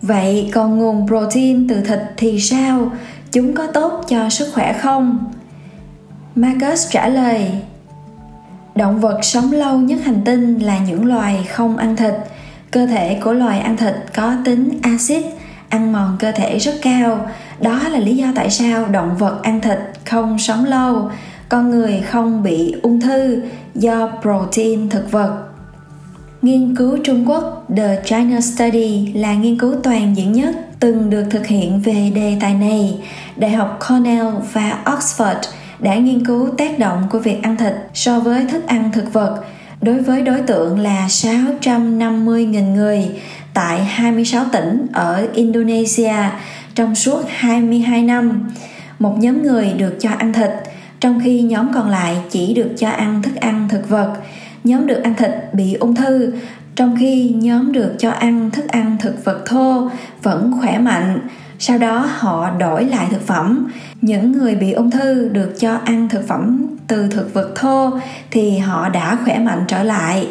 Vậy 0.02 0.50
còn 0.54 0.80
nguồn 0.80 1.08
protein 1.08 1.68
từ 1.68 1.82
thịt 1.82 2.00
thì 2.18 2.40
sao? 2.40 2.92
Chúng 3.32 3.54
có 3.54 3.68
tốt 3.68 4.06
cho 4.08 4.30
sức 4.30 4.52
khỏe 4.54 4.74
không? 4.74 5.32
Marcus 6.36 6.90
trả 6.92 7.08
lời, 7.08 7.52
động 8.76 9.00
vật 9.00 9.20
sống 9.24 9.52
lâu 9.52 9.78
nhất 9.78 10.00
hành 10.04 10.22
tinh 10.26 10.60
là 10.60 10.78
những 10.78 11.06
loài 11.06 11.48
không 11.50 11.78
ăn 11.78 11.96
thịt. 11.96 12.14
Cơ 12.72 12.86
thể 12.86 13.20
của 13.24 13.34
loài 13.34 13.60
ăn 13.60 13.78
thịt 13.78 13.96
có 14.16 14.36
tính 14.46 14.80
axit, 14.82 15.26
ăn 15.70 15.92
mòn 15.92 16.18
cơ 16.20 16.32
thể 16.32 16.58
rất 16.58 16.74
cao. 16.82 17.28
Đó 17.60 17.80
là 17.90 18.00
lý 18.00 18.18
do 18.18 18.28
tại 18.36 18.50
sao 18.50 18.86
động 18.86 19.18
vật 19.18 19.40
ăn 19.44 19.62
thịt 19.62 19.80
không 20.06 20.40
sống 20.40 20.66
lâu. 20.66 21.12
Con 21.50 21.70
người 21.70 22.02
không 22.10 22.44
bị 22.44 22.76
ung 22.84 23.02
thư 23.02 23.42
do 23.76 24.10
protein 24.22 24.90
thực 24.90 25.12
vật. 25.12 25.51
Nghiên 26.42 26.76
cứu 26.76 26.98
Trung 27.04 27.30
Quốc 27.30 27.68
The 27.78 28.02
China 28.06 28.42
Study 28.42 29.14
là 29.14 29.34
nghiên 29.34 29.58
cứu 29.58 29.76
toàn 29.84 30.18
diện 30.18 30.32
nhất 30.32 30.56
từng 30.80 31.10
được 31.10 31.24
thực 31.30 31.48
hiện 31.48 31.82
về 31.82 32.12
đề 32.16 32.38
tài 32.42 32.54
này. 32.54 33.00
Đại 33.36 33.52
học 33.52 33.80
Cornell 33.90 34.28
và 34.54 34.84
Oxford 34.86 35.36
đã 35.80 35.96
nghiên 35.96 36.26
cứu 36.26 36.50
tác 36.58 36.80
động 36.80 37.04
của 37.10 37.20
việc 37.20 37.44
ăn 37.44 37.58
thịt 37.58 37.74
so 37.94 38.20
với 38.20 38.46
thức 38.46 38.68
ăn 38.68 38.92
thực 38.94 39.14
vật 39.14 39.44
đối 39.82 40.02
với 40.02 40.22
đối 40.22 40.42
tượng 40.42 40.80
là 40.80 41.08
650.000 41.08 42.74
người 42.74 43.10
tại 43.54 43.84
26 43.84 44.46
tỉnh 44.52 44.88
ở 44.94 45.28
Indonesia 45.34 46.16
trong 46.76 46.96
suốt 46.96 47.22
22 47.28 48.04
năm. 48.04 48.52
Một 49.00 49.16
nhóm 49.20 49.44
người 49.44 49.74
được 49.78 49.98
cho 50.00 50.10
ăn 50.18 50.34
thịt, 50.34 50.52
trong 51.00 51.22
khi 51.24 51.42
nhóm 51.42 51.74
còn 51.74 51.90
lại 51.90 52.18
chỉ 52.30 52.54
được 52.54 52.70
cho 52.78 52.90
ăn 52.90 53.22
thức 53.22 53.36
ăn 53.36 53.68
thực 53.70 53.90
vật. 53.90 54.14
Nhóm 54.64 54.88
được 54.88 55.04
ăn 55.04 55.16
thịt 55.16 55.32
bị 55.54 55.74
ung 55.74 55.96
thư, 55.96 56.34
trong 56.76 56.96
khi 57.00 57.30
nhóm 57.30 57.72
được 57.72 57.96
cho 58.00 58.12
ăn 58.12 58.52
thức 58.52 58.68
ăn 58.68 58.98
thực 59.00 59.26
vật 59.26 59.44
thô 59.46 59.90
vẫn 60.24 60.54
khỏe 60.60 60.80
mạnh 60.80 61.20
sau 61.60 61.78
đó 61.78 62.10
họ 62.18 62.50
đổi 62.60 62.86
lại 62.86 63.08
thực 63.12 63.28
phẩm 63.28 63.72
những 64.02 64.32
người 64.32 64.56
bị 64.56 64.72
ung 64.72 64.92
thư 64.92 65.30
được 65.30 65.54
cho 65.60 65.76
ăn 65.86 66.10
thực 66.10 66.28
phẩm 66.28 66.68
từ 66.88 67.08
thực 67.08 67.34
vật 67.34 67.52
thô 67.56 67.90
thì 68.32 68.58
họ 68.58 68.90
đã 68.90 69.18
khỏe 69.26 69.40
mạnh 69.40 69.64
trở 69.68 69.84
lại 69.84 70.28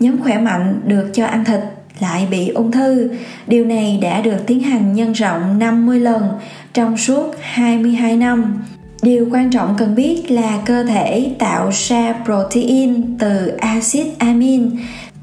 nhóm 0.00 0.22
khỏe 0.22 0.38
mạnh 0.38 0.80
được 0.86 1.10
cho 1.14 1.26
ăn 1.26 1.44
thịt 1.44 1.60
lại 2.00 2.28
bị 2.30 2.48
ung 2.48 2.72
thư. 2.72 3.10
Điều 3.46 3.64
này 3.64 3.98
đã 4.02 4.20
được 4.20 4.36
tiến 4.46 4.60
hành 4.60 4.94
nhân 4.94 5.12
rộng 5.12 5.58
50 5.58 6.00
lần 6.00 6.28
trong 6.72 6.96
suốt 6.96 7.34
22 7.40 8.16
năm. 8.16 8.62
Điều 9.02 9.28
quan 9.32 9.50
trọng 9.50 9.74
cần 9.78 9.94
biết 9.94 10.30
là 10.30 10.58
cơ 10.66 10.84
thể 10.84 11.30
tạo 11.38 11.70
ra 11.72 12.14
protein 12.24 13.18
từ 13.18 13.46
axit 13.48 14.06
amin. 14.18 14.70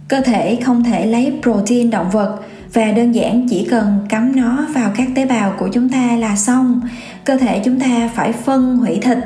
Cơ 0.07 0.21
thể 0.21 0.59
không 0.65 0.83
thể 0.83 1.05
lấy 1.05 1.33
protein 1.41 1.89
động 1.89 2.09
vật 2.09 2.39
và 2.73 2.91
đơn 2.91 3.11
giản 3.11 3.47
chỉ 3.49 3.67
cần 3.71 3.99
cắm 4.09 4.35
nó 4.35 4.67
vào 4.73 4.91
các 4.97 5.07
tế 5.15 5.25
bào 5.25 5.53
của 5.59 5.69
chúng 5.73 5.89
ta 5.89 6.15
là 6.15 6.35
xong 6.35 6.81
cơ 7.23 7.37
thể 7.37 7.61
chúng 7.65 7.79
ta 7.79 8.09
phải 8.15 8.31
phân 8.31 8.77
hủy 8.77 8.95
thịt 9.01 9.17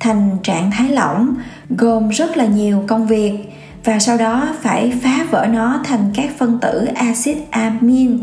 thành 0.00 0.30
trạng 0.42 0.70
thái 0.70 0.88
lỏng, 0.88 1.34
gồm 1.70 2.08
rất 2.08 2.36
là 2.36 2.46
nhiều 2.46 2.84
công 2.86 3.06
việc, 3.06 3.32
và 3.84 3.98
sau 3.98 4.16
đó 4.16 4.48
phải 4.62 4.92
phá 5.02 5.26
vỡ 5.30 5.46
nó 5.52 5.80
thành 5.84 6.10
các 6.14 6.30
phân 6.38 6.58
tử 6.58 6.88
axit 6.94 7.36
amin 7.50 8.18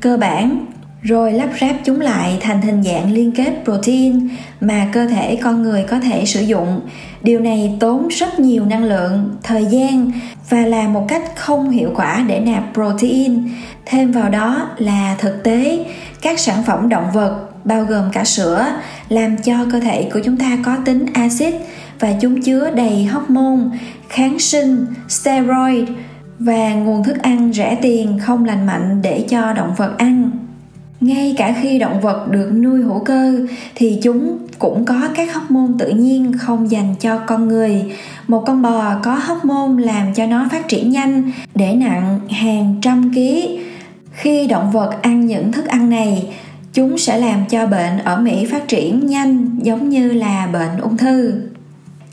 cơ 0.00 0.16
bản 0.16 0.66
rồi 1.02 1.32
lắp 1.32 1.48
ráp 1.60 1.76
chúng 1.84 2.00
lại 2.00 2.38
thành 2.40 2.62
hình 2.62 2.82
dạng 2.82 3.12
liên 3.12 3.32
kết 3.32 3.52
protein 3.64 4.28
mà 4.60 4.88
cơ 4.92 5.06
thể 5.06 5.36
con 5.42 5.62
người 5.62 5.82
có 5.82 6.00
thể 6.00 6.24
sử 6.24 6.40
dụng. 6.40 6.80
Điều 7.22 7.40
này 7.40 7.76
tốn 7.80 8.08
rất 8.08 8.40
nhiều 8.40 8.66
năng 8.66 8.84
lượng, 8.84 9.36
thời 9.42 9.64
gian 9.64 10.10
và 10.48 10.66
là 10.66 10.88
một 10.88 11.04
cách 11.08 11.22
không 11.36 11.70
hiệu 11.70 11.90
quả 11.94 12.24
để 12.28 12.40
nạp 12.40 12.64
protein. 12.74 13.48
Thêm 13.86 14.12
vào 14.12 14.28
đó 14.28 14.68
là 14.78 15.16
thực 15.18 15.44
tế, 15.44 15.86
các 16.22 16.38
sản 16.38 16.62
phẩm 16.66 16.88
động 16.88 17.06
vật, 17.14 17.48
bao 17.64 17.84
gồm 17.84 18.04
cả 18.12 18.24
sữa, 18.24 18.66
làm 19.08 19.36
cho 19.36 19.54
cơ 19.72 19.80
thể 19.80 20.10
của 20.12 20.20
chúng 20.24 20.36
ta 20.36 20.58
có 20.64 20.76
tính 20.84 21.06
axit 21.14 21.54
và 22.00 22.12
chúng 22.20 22.42
chứa 22.42 22.70
đầy 22.70 23.04
hormone, 23.04 23.78
kháng 24.08 24.38
sinh, 24.38 24.86
steroid 25.08 25.88
và 26.38 26.74
nguồn 26.74 27.04
thức 27.04 27.22
ăn 27.22 27.52
rẻ 27.52 27.78
tiền 27.82 28.18
không 28.22 28.44
lành 28.44 28.66
mạnh 28.66 29.02
để 29.02 29.24
cho 29.28 29.52
động 29.52 29.74
vật 29.76 29.98
ăn 29.98 30.30
ngay 31.00 31.34
cả 31.36 31.54
khi 31.62 31.78
động 31.78 32.00
vật 32.00 32.26
được 32.30 32.50
nuôi 32.54 32.82
hữu 32.82 33.04
cơ, 33.04 33.46
thì 33.74 33.98
chúng 34.02 34.38
cũng 34.58 34.84
có 34.84 35.08
các 35.14 35.34
hormone 35.34 35.72
tự 35.78 35.88
nhiên 35.90 36.32
không 36.38 36.70
dành 36.70 36.94
cho 37.00 37.18
con 37.26 37.48
người. 37.48 37.84
Một 38.28 38.44
con 38.46 38.62
bò 38.62 38.94
có 39.02 39.14
hormone 39.14 39.84
làm 39.84 40.14
cho 40.14 40.26
nó 40.26 40.48
phát 40.50 40.68
triển 40.68 40.90
nhanh, 40.90 41.32
để 41.54 41.74
nặng 41.74 42.20
hàng 42.30 42.74
trăm 42.82 43.12
ký. 43.14 43.58
Khi 44.12 44.46
động 44.46 44.70
vật 44.70 45.02
ăn 45.02 45.26
những 45.26 45.52
thức 45.52 45.66
ăn 45.66 45.90
này, 45.90 46.26
chúng 46.72 46.98
sẽ 46.98 47.18
làm 47.18 47.44
cho 47.50 47.66
bệnh 47.66 47.98
ở 48.04 48.20
mỹ 48.20 48.46
phát 48.46 48.68
triển 48.68 49.06
nhanh, 49.06 49.56
giống 49.62 49.88
như 49.88 50.12
là 50.12 50.48
bệnh 50.52 50.80
ung 50.80 50.96
thư 50.96 51.32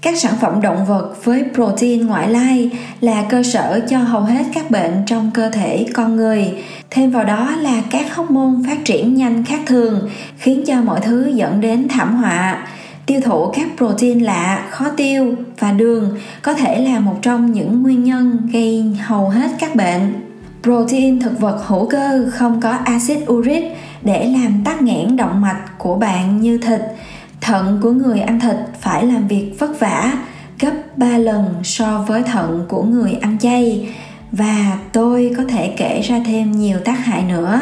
các 0.06 0.18
sản 0.18 0.34
phẩm 0.42 0.62
động 0.62 0.86
vật 0.86 1.14
với 1.24 1.44
protein 1.54 2.08
ngoại 2.08 2.30
lai 2.30 2.70
là 3.02 3.24
cơ 3.30 3.44
sở 3.44 3.80
cho 3.90 3.98
hầu 3.98 4.22
hết 4.22 4.44
các 4.54 4.72
bệnh 4.72 5.04
trong 5.06 5.32
cơ 5.34 5.50
thể 5.50 5.86
con 5.94 6.16
người. 6.16 6.54
Thêm 6.90 7.12
vào 7.12 7.24
đó 7.24 7.56
là 7.62 7.82
các 7.90 8.16
hormone 8.16 8.70
phát 8.70 8.86
triển 8.86 9.16
nhanh 9.16 9.46
khác 9.46 9.60
thường, 9.66 10.10
khiến 10.38 10.64
cho 10.68 10.82
mọi 10.82 11.00
thứ 11.02 11.32
dẫn 11.36 11.62
đến 11.62 11.88
thảm 11.90 12.16
họa. 12.16 12.68
Tiêu 13.06 13.22
thụ 13.22 13.52
các 13.56 13.68
protein 13.78 14.20
lạ, 14.20 14.66
khó 14.70 14.90
tiêu 14.98 15.36
và 15.60 15.72
đường 15.72 16.18
có 16.42 16.54
thể 16.54 16.86
là 16.86 17.00
một 17.00 17.16
trong 17.22 17.52
những 17.52 17.84
nguyên 17.84 18.04
nhân 18.04 18.50
gây 18.54 18.84
hầu 19.06 19.30
hết 19.30 19.52
các 19.60 19.76
bệnh. 19.76 20.14
Protein 20.64 21.20
thực 21.20 21.40
vật 21.40 21.64
hữu 21.66 21.90
cơ 21.90 22.26
không 22.34 22.62
có 22.62 22.72
axit 22.72 23.30
uric 23.32 23.64
để 24.02 24.28
làm 24.28 24.64
tắc 24.66 24.82
nghẽn 24.82 25.16
động 25.16 25.42
mạch 25.42 25.62
của 25.78 25.96
bạn 25.96 26.42
như 26.42 26.58
thịt 26.58 26.82
thận 27.46 27.80
của 27.82 27.92
người 27.92 28.20
ăn 28.20 28.40
thịt 28.40 28.56
phải 28.82 29.06
làm 29.06 29.28
việc 29.28 29.52
vất 29.60 29.80
vả, 29.80 30.14
gấp 30.60 30.98
3 30.98 31.18
lần 31.18 31.56
so 31.64 32.06
với 32.08 32.24
thận 32.24 32.66
của 32.70 32.84
người 32.84 33.14
ăn 33.14 33.38
chay. 33.40 33.90
Và 34.32 34.80
tôi 34.94 35.34
có 35.38 35.44
thể 35.50 35.74
kể 35.78 36.02
ra 36.02 36.22
thêm 36.26 36.52
nhiều 36.52 36.80
tác 36.86 37.06
hại 37.06 37.24
nữa. 37.24 37.60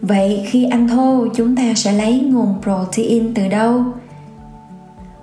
Vậy 0.00 0.46
khi 0.50 0.64
ăn 0.64 0.88
thô, 0.88 1.26
chúng 1.36 1.56
ta 1.56 1.62
sẽ 1.76 1.92
lấy 1.92 2.20
nguồn 2.20 2.54
protein 2.62 3.34
từ 3.34 3.48
đâu? 3.48 3.84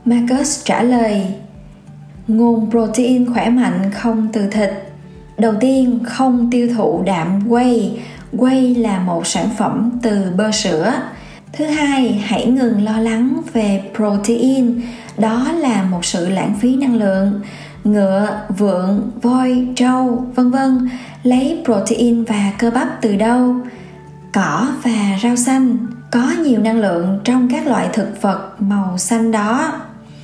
Marcus 0.05 0.65
trả 0.65 0.83
lời, 0.83 1.25
nguồn 2.27 2.71
protein 2.71 3.33
khỏe 3.33 3.49
mạnh 3.49 3.91
không 3.93 4.27
từ 4.33 4.49
thịt. 4.49 4.69
Đầu 5.37 5.53
tiên, 5.59 5.99
không 6.03 6.51
tiêu 6.51 6.69
thụ 6.77 7.03
đạm 7.05 7.49
whey. 7.49 7.89
Whey 8.33 8.81
là 8.81 8.99
một 8.99 9.27
sản 9.27 9.49
phẩm 9.57 9.91
từ 10.01 10.31
bơ 10.37 10.51
sữa 10.51 10.93
thứ 11.53 11.65
hai, 11.65 12.23
hãy 12.25 12.45
ngừng 12.45 12.83
lo 12.83 12.97
lắng 12.99 13.41
về 13.53 13.81
protein. 13.95 14.81
Đó 15.17 15.51
là 15.57 15.83
một 15.83 16.05
sự 16.05 16.29
lãng 16.29 16.53
phí 16.59 16.75
năng 16.75 16.95
lượng. 16.95 17.41
Ngựa 17.83 18.41
vượn 18.57 19.11
voi, 19.21 19.67
trâu, 19.75 20.25
vân 20.35 20.51
vân, 20.51 20.89
lấy 21.23 21.61
protein 21.65 22.23
và 22.23 22.51
cơ 22.57 22.71
bắp 22.71 23.01
từ 23.01 23.15
đâu? 23.15 23.55
Cỏ 24.33 24.67
và 24.83 25.19
rau 25.23 25.35
xanh. 25.35 25.77
Có 26.11 26.33
nhiều 26.43 26.59
năng 26.59 26.79
lượng 26.79 27.19
trong 27.23 27.49
các 27.51 27.67
loại 27.67 27.87
thực 27.93 28.21
vật 28.21 28.49
màu 28.59 28.97
xanh 28.97 29.31
đó. 29.31 29.73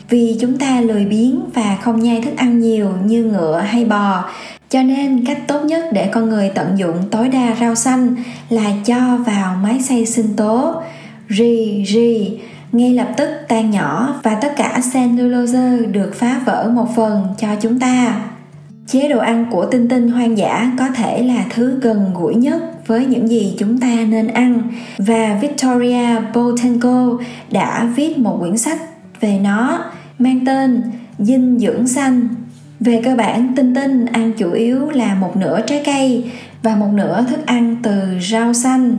Vì 0.10 0.38
chúng 0.41 0.58
ta 0.58 0.82
lười 0.82 1.05
biếng 1.05 1.39
và 1.53 1.77
không 1.82 2.00
nhai 2.00 2.22
thức 2.22 2.38
ăn 2.38 2.60
nhiều 2.60 2.89
như 3.05 3.24
ngựa 3.24 3.60
hay 3.60 3.86
bò, 3.86 4.29
cho 4.70 4.84
nên 4.84 5.25
cách 5.25 5.48
tốt 5.48 5.60
nhất 5.65 5.86
để 5.94 6.10
con 6.13 6.29
người 6.29 6.50
tận 6.55 6.77
dụng 6.77 6.98
tối 7.12 7.29
đa 7.29 7.55
rau 7.60 7.75
xanh 7.75 8.15
là 8.50 8.72
cho 8.86 9.17
vào 9.25 9.55
máy 9.63 9.82
xay 9.82 10.05
sinh 10.05 10.36
tố 10.36 10.82
rì 11.27 11.84
rì. 11.84 12.39
Ngay 12.72 12.94
lập 12.94 13.08
tức 13.17 13.29
tan 13.48 13.72
nhỏ 13.72 14.20
và 14.24 14.36
tất 14.36 14.55
cả 14.58 14.82
cellulose 14.94 15.77
được 15.91 16.15
phá 16.15 16.41
vỡ 16.46 16.72
một 16.74 16.88
phần 16.96 17.27
cho 17.38 17.48
chúng 17.62 17.79
ta. 17.79 18.22
Chế 18.88 19.10
độ 19.10 19.20
ăn 19.20 19.46
của 19.51 19.65
tinh 19.65 19.89
tinh 19.89 20.08
hoang 20.08 20.38
dã 20.38 20.72
có 20.79 20.88
thể 20.96 21.24
là 21.24 21.46
thứ 21.50 21.79
gần 21.82 22.12
gũi 22.15 22.36
nhất 22.36 22.88
với 22.88 23.05
những 23.05 23.27
gì 23.27 23.55
chúng 23.60 23.77
ta 23.77 23.96
nên 24.10 24.27
ăn. 24.27 24.62
Và 24.98 25.39
victoria 25.41 26.20
botenko 26.34 27.17
đã 27.51 27.89
viết 27.96 28.17
một 28.17 28.38
quyển 28.39 28.58
sách 28.58 28.79
về 29.22 29.39
nó, 29.44 29.84
mang 30.20 30.46
tên 30.46 30.84
dinh 31.20 31.60
dưỡng 31.60 31.88
xanh. 31.88 32.27
Về 32.79 33.01
cơ 33.05 33.15
bản, 33.15 33.53
tinh 33.55 33.75
tinh 33.75 34.05
ăn 34.05 34.32
chủ 34.38 34.51
yếu 34.51 34.89
là 34.89 35.15
một 35.15 35.38
nửa 35.38 35.62
trái 35.67 35.84
cây 35.86 36.32
và 36.63 36.75
một 36.75 36.89
nửa 36.94 37.25
thức 37.29 37.46
ăn 37.46 37.75
từ 37.84 38.01
rau 38.32 38.53
xanh 38.53 38.96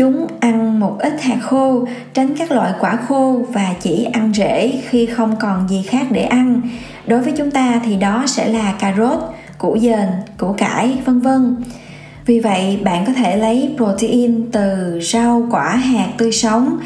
chúng 0.00 0.26
ăn 0.40 0.80
một 0.80 0.96
ít 0.98 1.22
hạt 1.22 1.38
khô, 1.42 1.84
tránh 2.14 2.34
các 2.38 2.52
loại 2.52 2.72
quả 2.80 2.96
khô 2.96 3.42
và 3.52 3.74
chỉ 3.80 4.04
ăn 4.12 4.32
rễ 4.34 4.80
khi 4.88 5.06
không 5.06 5.36
còn 5.40 5.68
gì 5.68 5.82
khác 5.82 6.06
để 6.10 6.22
ăn. 6.22 6.60
Đối 7.06 7.20
với 7.20 7.32
chúng 7.36 7.50
ta 7.50 7.80
thì 7.84 7.96
đó 7.96 8.24
sẽ 8.26 8.48
là 8.48 8.74
cà 8.78 8.94
rốt, 8.98 9.18
củ 9.58 9.78
dền, 9.78 10.08
củ 10.38 10.52
cải, 10.52 10.98
vân 11.04 11.20
vân. 11.20 11.56
Vì 12.26 12.40
vậy, 12.40 12.78
bạn 12.84 13.04
có 13.06 13.12
thể 13.12 13.36
lấy 13.36 13.74
protein 13.76 14.50
từ 14.52 15.00
rau, 15.02 15.46
quả, 15.50 15.68
hạt 15.68 16.08
tươi 16.18 16.32
sống, 16.32 16.78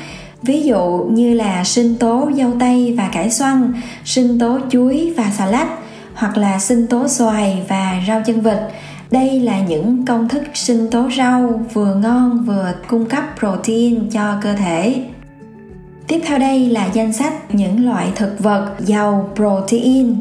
ví 0.42 0.62
dụ 0.62 1.06
như 1.10 1.34
là 1.34 1.64
sinh 1.64 1.96
tố, 1.98 2.30
dâu 2.36 2.52
tây 2.60 2.94
và 2.98 3.08
cải 3.12 3.30
xoăn, 3.30 3.72
sinh 4.04 4.38
tố 4.38 4.58
chuối 4.70 5.14
và 5.16 5.30
xà 5.38 5.46
lách, 5.46 5.68
hoặc 6.14 6.36
là 6.36 6.58
sinh 6.58 6.86
tố 6.86 7.08
xoài 7.08 7.62
và 7.68 8.02
rau 8.08 8.22
chân 8.26 8.40
vịt 8.40 8.58
đây 9.14 9.40
là 9.40 9.60
những 9.60 10.04
công 10.06 10.28
thức 10.28 10.42
sinh 10.54 10.90
tố 10.90 11.10
rau 11.16 11.60
vừa 11.72 11.94
ngon 11.94 12.44
vừa 12.46 12.72
cung 12.88 13.06
cấp 13.06 13.24
protein 13.38 14.10
cho 14.10 14.34
cơ 14.42 14.54
thể 14.54 15.04
tiếp 16.06 16.20
theo 16.26 16.38
đây 16.38 16.70
là 16.70 16.88
danh 16.92 17.12
sách 17.12 17.54
những 17.54 17.86
loại 17.86 18.12
thực 18.14 18.38
vật 18.38 18.74
giàu 18.78 19.28
protein 19.34 20.14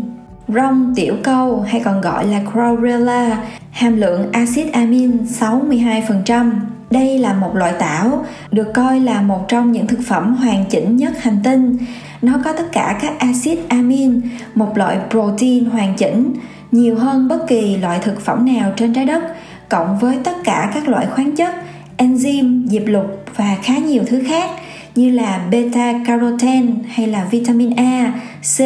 rong 0.48 0.94
tiểu 0.96 1.16
câu 1.24 1.62
hay 1.62 1.82
còn 1.86 2.02
gọi 2.02 2.28
là 2.28 2.42
chlorella 2.54 3.44
hàm 3.72 3.98
lượng 3.98 4.32
axit 4.32 4.74
amin 4.74 5.18
62%. 5.40 6.52
Đây 6.92 7.20
là 7.20 7.34
một 7.34 7.56
loại 7.56 7.74
tảo, 7.80 8.26
được 8.52 8.74
coi 8.74 9.00
là 9.00 9.22
một 9.22 9.46
trong 9.48 9.72
những 9.72 9.88
thực 9.88 10.00
phẩm 10.08 10.36
hoàn 10.36 10.66
chỉnh 10.70 10.98
nhất 10.98 11.14
hành 11.24 11.38
tinh. 11.44 11.78
Nó 12.22 12.40
có 12.46 12.54
tất 12.54 12.72
cả 12.72 13.00
các 13.02 13.20
axit 13.20 13.60
amin, 13.68 14.22
một 14.56 14.78
loại 14.78 14.98
protein 15.10 15.66
hoàn 15.66 15.96
chỉnh, 15.96 16.34
nhiều 16.74 16.96
hơn 16.96 17.28
bất 17.28 17.48
kỳ 17.48 17.78
loại 17.78 18.00
thực 18.00 18.22
phẩm 18.22 18.46
nào 18.46 18.74
trên 18.78 18.94
trái 18.94 19.06
đất, 19.06 19.24
cộng 19.70 20.00
với 20.00 20.18
tất 20.24 20.36
cả 20.44 20.72
các 20.74 20.88
loại 20.88 21.06
khoáng 21.06 21.36
chất, 21.36 21.56
enzyme, 21.98 22.68
diệp 22.68 22.84
lục 22.86 23.06
và 23.36 23.58
khá 23.64 23.78
nhiều 23.78 24.04
thứ 24.08 24.22
khác 24.28 24.50
như 24.96 25.10
là 25.10 25.48
beta 25.52 25.94
carotene 26.08 26.72
hay 26.88 27.08
là 27.08 27.28
vitamin 27.32 27.76
A, 27.76 28.14
C, 28.58 28.60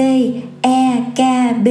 E, 0.61 1.03
K, 1.15 1.19
B, 1.63 1.67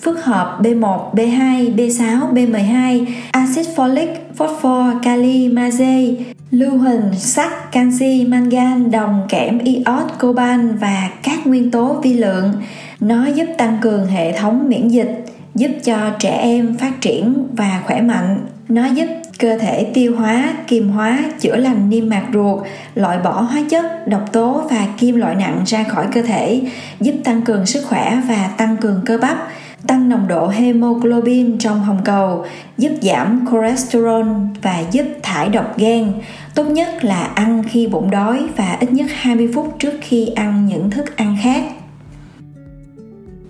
phức 0.00 0.24
hợp 0.24 0.58
B1, 0.62 1.14
B2, 1.14 1.74
B6, 1.76 2.34
B12, 2.34 3.04
axit 3.30 3.66
folic, 3.76 4.08
phosphor, 4.36 4.86
kali, 5.02 5.48
magie, 5.48 6.14
lưu 6.50 6.78
huỳnh, 6.78 7.02
sắt, 7.16 7.72
canxi, 7.72 8.24
mangan, 8.24 8.90
đồng, 8.90 9.26
kẽm, 9.28 9.58
iốt, 9.58 10.04
coban 10.20 10.76
và 10.76 11.10
các 11.22 11.46
nguyên 11.46 11.70
tố 11.70 12.00
vi 12.02 12.14
lượng. 12.14 12.52
Nó 13.00 13.26
giúp 13.26 13.46
tăng 13.58 13.78
cường 13.80 14.06
hệ 14.06 14.38
thống 14.38 14.68
miễn 14.68 14.88
dịch, 14.88 15.24
giúp 15.58 15.70
cho 15.84 16.10
trẻ 16.18 16.30
em 16.30 16.76
phát 16.76 17.00
triển 17.00 17.46
và 17.52 17.82
khỏe 17.86 18.00
mạnh. 18.00 18.46
Nó 18.68 18.86
giúp 18.86 19.06
cơ 19.38 19.58
thể 19.58 19.90
tiêu 19.94 20.16
hóa, 20.16 20.54
kiềm 20.66 20.88
hóa, 20.88 21.18
chữa 21.40 21.56
lành 21.56 21.90
niêm 21.90 22.08
mạc 22.08 22.22
ruột, 22.32 22.66
loại 22.94 23.18
bỏ 23.18 23.40
hóa 23.40 23.62
chất, 23.70 24.08
độc 24.08 24.32
tố 24.32 24.62
và 24.70 24.86
kim 24.98 25.16
loại 25.16 25.34
nặng 25.34 25.62
ra 25.66 25.82
khỏi 25.82 26.06
cơ 26.12 26.22
thể, 26.22 26.60
giúp 27.00 27.14
tăng 27.24 27.42
cường 27.42 27.66
sức 27.66 27.84
khỏe 27.88 28.20
và 28.28 28.50
tăng 28.56 28.76
cường 28.76 29.00
cơ 29.06 29.18
bắp, 29.18 29.48
tăng 29.86 30.08
nồng 30.08 30.28
độ 30.28 30.48
hemoglobin 30.48 31.58
trong 31.58 31.80
hồng 31.80 32.00
cầu, 32.04 32.44
giúp 32.78 32.92
giảm 33.02 33.46
cholesterol 33.50 34.26
và 34.62 34.82
giúp 34.90 35.04
thải 35.22 35.48
độc 35.48 35.78
gan. 35.78 36.12
Tốt 36.54 36.64
nhất 36.64 37.04
là 37.04 37.30
ăn 37.34 37.62
khi 37.70 37.86
bụng 37.86 38.10
đói 38.10 38.40
và 38.56 38.76
ít 38.80 38.92
nhất 38.92 39.06
20 39.14 39.50
phút 39.54 39.76
trước 39.78 39.94
khi 40.00 40.26
ăn 40.26 40.66
những 40.66 40.90
thức 40.90 41.16
ăn 41.16 41.36
khác. 41.42 41.62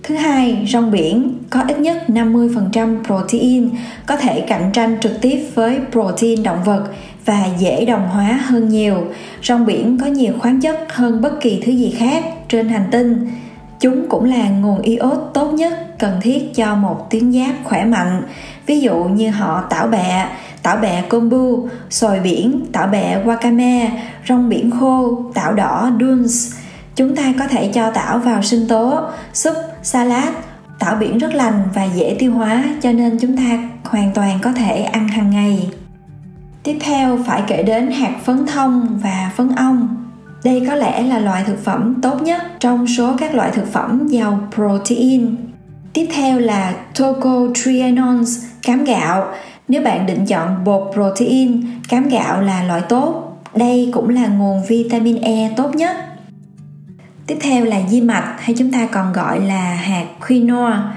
Thứ 0.09 0.15
hai, 0.15 0.67
rong 0.69 0.91
biển 0.91 1.39
có 1.51 1.63
ít 1.69 1.79
nhất 1.79 2.05
50% 2.09 3.05
protein, 3.05 3.71
có 4.07 4.17
thể 4.17 4.41
cạnh 4.41 4.71
tranh 4.73 5.01
trực 5.01 5.21
tiếp 5.21 5.47
với 5.55 5.81
protein 5.93 6.43
động 6.43 6.65
vật 6.65 6.85
và 7.25 7.47
dễ 7.59 7.85
đồng 7.85 8.09
hóa 8.09 8.41
hơn 8.45 8.69
nhiều. 8.69 9.05
Rong 9.43 9.67
biển 9.67 9.99
có 10.01 10.07
nhiều 10.07 10.33
khoáng 10.39 10.61
chất 10.61 10.93
hơn 10.93 11.21
bất 11.21 11.41
kỳ 11.41 11.63
thứ 11.67 11.73
gì 11.73 11.95
khác 11.99 12.25
trên 12.49 12.69
hành 12.69 12.85
tinh. 12.91 13.31
Chúng 13.81 14.09
cũng 14.09 14.25
là 14.25 14.49
nguồn 14.49 14.83
iốt 14.83 15.19
tốt 15.35 15.53
nhất 15.53 15.99
cần 15.99 16.21
thiết 16.21 16.55
cho 16.55 16.75
một 16.75 17.11
tuyến 17.11 17.33
giáp 17.33 17.55
khỏe 17.65 17.85
mạnh. 17.85 18.23
Ví 18.67 18.81
dụ 18.81 19.05
như 19.05 19.31
họ 19.31 19.65
tảo 19.71 19.87
bẹ, 19.87 20.29
tảo 20.63 20.77
bẹ 20.77 21.03
kombu, 21.09 21.69
sồi 21.91 22.21
biển, 22.21 22.61
tảo 22.73 22.87
bẹ 22.87 23.25
wakame, 23.25 23.89
rong 24.29 24.49
biển 24.49 24.71
khô, 24.71 25.23
tảo 25.35 25.53
đỏ 25.53 25.91
duns. 26.01 26.55
Chúng 26.99 27.17
ta 27.17 27.33
có 27.39 27.47
thể 27.47 27.71
cho 27.75 27.91
tảo 27.91 28.19
vào 28.19 28.43
sinh 28.43 28.69
tố, 28.69 29.01
súp, 29.33 29.55
salad, 29.93 30.29
tảo 30.79 30.97
biển 30.97 31.19
rất 31.19 31.35
lành 31.35 31.63
và 31.75 31.85
dễ 31.85 32.17
tiêu 32.19 32.33
hóa, 32.33 32.65
cho 32.83 32.93
nên 32.93 33.19
chúng 33.19 33.37
ta 33.37 33.69
hoàn 33.85 34.15
toàn 34.15 34.39
có 34.43 34.53
thể 34.53 34.83
ăn 34.83 35.09
hàng 35.09 35.31
ngày. 35.31 35.71
Tiếp 36.63 36.79
theo, 36.81 37.19
phải 37.27 37.43
kể 37.47 37.63
đến 37.63 37.91
hạt 37.91 38.13
phấn 38.25 38.47
thông 38.47 39.01
và 39.03 39.31
phấn 39.37 39.49
ong. 39.57 40.07
Đây 40.45 40.65
có 40.69 40.75
lẽ 40.75 41.03
là 41.03 41.19
loại 41.19 41.45
thực 41.47 41.65
phẩm 41.65 41.95
tốt 42.03 42.23
nhất 42.23 42.43
trong 42.61 42.87
số 42.87 43.17
các 43.19 43.35
loại 43.35 43.51
thực 43.51 43.73
phẩm 43.73 44.09
giàu 44.09 44.41
protein. 44.55 45.37
Tiếp 45.93 46.07
theo 46.15 46.39
là 46.39 46.75
tocotrienols 46.99 48.39
cám 48.63 48.85
gạo. 48.85 49.25
Nếu 49.69 49.83
bạn 49.83 50.07
định 50.07 50.27
chọn 50.27 50.65
bột 50.65 50.95
protein, 50.95 51.63
cám 51.89 52.09
gạo 52.09 52.43
là 52.43 52.63
loại 52.63 52.81
tốt. 52.89 53.39
Đây 53.55 53.91
cũng 53.95 54.09
là 54.09 54.27
nguồn 54.27 54.63
vitamin 54.69 55.17
e 55.21 55.51
tốt 55.57 55.75
nhất 55.75 55.97
tiếp 57.29 57.39
theo 57.41 57.65
là 57.65 57.81
di 57.89 58.01
mạch 58.01 58.35
hay 58.39 58.55
chúng 58.59 58.73
ta 58.73 58.87
còn 58.87 59.13
gọi 59.13 59.41
là 59.41 59.75
hạt 59.75 60.07
quinoa 60.29 60.95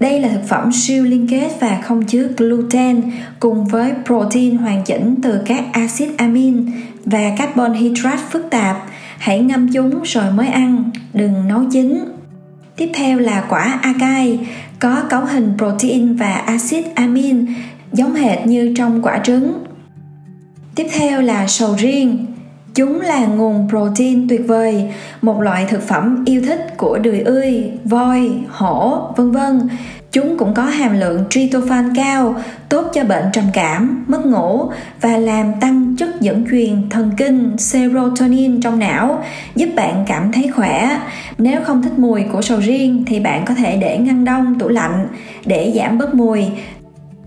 đây 0.00 0.20
là 0.20 0.28
thực 0.28 0.48
phẩm 0.48 0.72
siêu 0.72 1.04
liên 1.04 1.28
kết 1.28 1.50
và 1.60 1.80
không 1.84 2.04
chứa 2.04 2.28
gluten 2.36 3.02
cùng 3.40 3.66
với 3.66 3.92
protein 4.06 4.56
hoàn 4.56 4.84
chỉnh 4.84 5.14
từ 5.22 5.40
các 5.46 5.64
axit 5.72 6.08
amin 6.16 6.70
và 7.04 7.34
carbon 7.38 7.72
hydrate 7.72 8.22
phức 8.30 8.50
tạp. 8.50 8.86
Hãy 9.18 9.40
ngâm 9.40 9.72
chúng 9.72 10.02
rồi 10.02 10.32
mới 10.32 10.48
ăn, 10.48 10.90
đừng 11.14 11.48
nấu 11.48 11.64
chín. 11.72 12.04
Tiếp 12.76 12.90
theo 12.94 13.18
là 13.18 13.44
quả 13.48 13.78
acai, 13.82 14.38
có 14.78 15.02
cấu 15.10 15.24
hình 15.24 15.52
protein 15.58 16.16
và 16.16 16.32
axit 16.32 16.94
amin 16.94 17.46
giống 17.92 18.14
hệt 18.14 18.46
như 18.46 18.74
trong 18.76 19.02
quả 19.02 19.18
trứng. 19.18 19.64
Tiếp 20.74 20.86
theo 20.92 21.22
là 21.22 21.46
sầu 21.46 21.74
riêng, 21.78 22.26
Chúng 22.76 23.00
là 23.00 23.26
nguồn 23.26 23.68
protein 23.68 24.28
tuyệt 24.28 24.42
vời, 24.46 24.84
một 25.22 25.40
loại 25.40 25.66
thực 25.68 25.82
phẩm 25.82 26.24
yêu 26.26 26.42
thích 26.46 26.76
của 26.76 26.98
đười 26.98 27.20
ươi, 27.20 27.70
voi, 27.84 28.30
hổ, 28.48 29.12
vân 29.16 29.30
vân. 29.30 29.68
Chúng 30.12 30.38
cũng 30.38 30.54
có 30.54 30.62
hàm 30.62 31.00
lượng 31.00 31.24
tryptophan 31.30 31.92
cao, 31.96 32.34
tốt 32.68 32.90
cho 32.94 33.04
bệnh 33.04 33.24
trầm 33.32 33.44
cảm, 33.52 34.04
mất 34.08 34.26
ngủ 34.26 34.70
và 35.00 35.18
làm 35.18 35.52
tăng 35.60 35.96
chất 35.98 36.20
dẫn 36.20 36.44
truyền 36.50 36.90
thần 36.90 37.10
kinh 37.16 37.50
serotonin 37.58 38.60
trong 38.60 38.78
não, 38.78 39.22
giúp 39.54 39.68
bạn 39.76 40.04
cảm 40.08 40.32
thấy 40.32 40.50
khỏe. 40.56 41.00
Nếu 41.38 41.60
không 41.64 41.82
thích 41.82 41.98
mùi 41.98 42.22
của 42.32 42.42
sầu 42.42 42.58
riêng 42.60 43.04
thì 43.06 43.20
bạn 43.20 43.44
có 43.44 43.54
thể 43.54 43.76
để 43.76 43.98
ngăn 43.98 44.24
đông 44.24 44.58
tủ 44.58 44.68
lạnh 44.68 45.08
để 45.44 45.72
giảm 45.76 45.98
bớt 45.98 46.14
mùi 46.14 46.44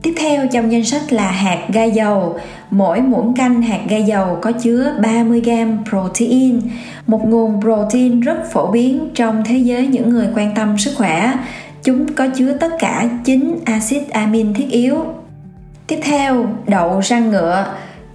Tiếp 0.01 0.13
theo 0.17 0.47
trong 0.47 0.71
danh 0.71 0.83
sách 0.83 1.13
là 1.13 1.31
hạt 1.31 1.65
gai 1.73 1.91
dầu. 1.91 2.39
Mỗi 2.71 3.01
muỗng 3.01 3.35
canh 3.35 3.61
hạt 3.61 3.79
gai 3.89 4.03
dầu 4.03 4.37
có 4.41 4.51
chứa 4.51 4.93
30g 5.01 5.77
protein, 5.89 6.61
một 7.07 7.27
nguồn 7.27 7.61
protein 7.61 8.19
rất 8.19 8.51
phổ 8.51 8.71
biến 8.71 9.09
trong 9.15 9.43
thế 9.45 9.57
giới 9.57 9.87
những 9.87 10.09
người 10.09 10.27
quan 10.35 10.55
tâm 10.55 10.77
sức 10.77 10.91
khỏe. 10.97 11.33
Chúng 11.83 12.13
có 12.13 12.27
chứa 12.35 12.53
tất 12.53 12.71
cả 12.79 13.09
9 13.25 13.59
axit 13.65 14.09
amin 14.09 14.53
thiết 14.53 14.69
yếu. 14.69 15.05
Tiếp 15.87 15.99
theo, 16.03 16.45
đậu 16.67 16.99
răng 16.99 17.29
ngựa 17.29 17.65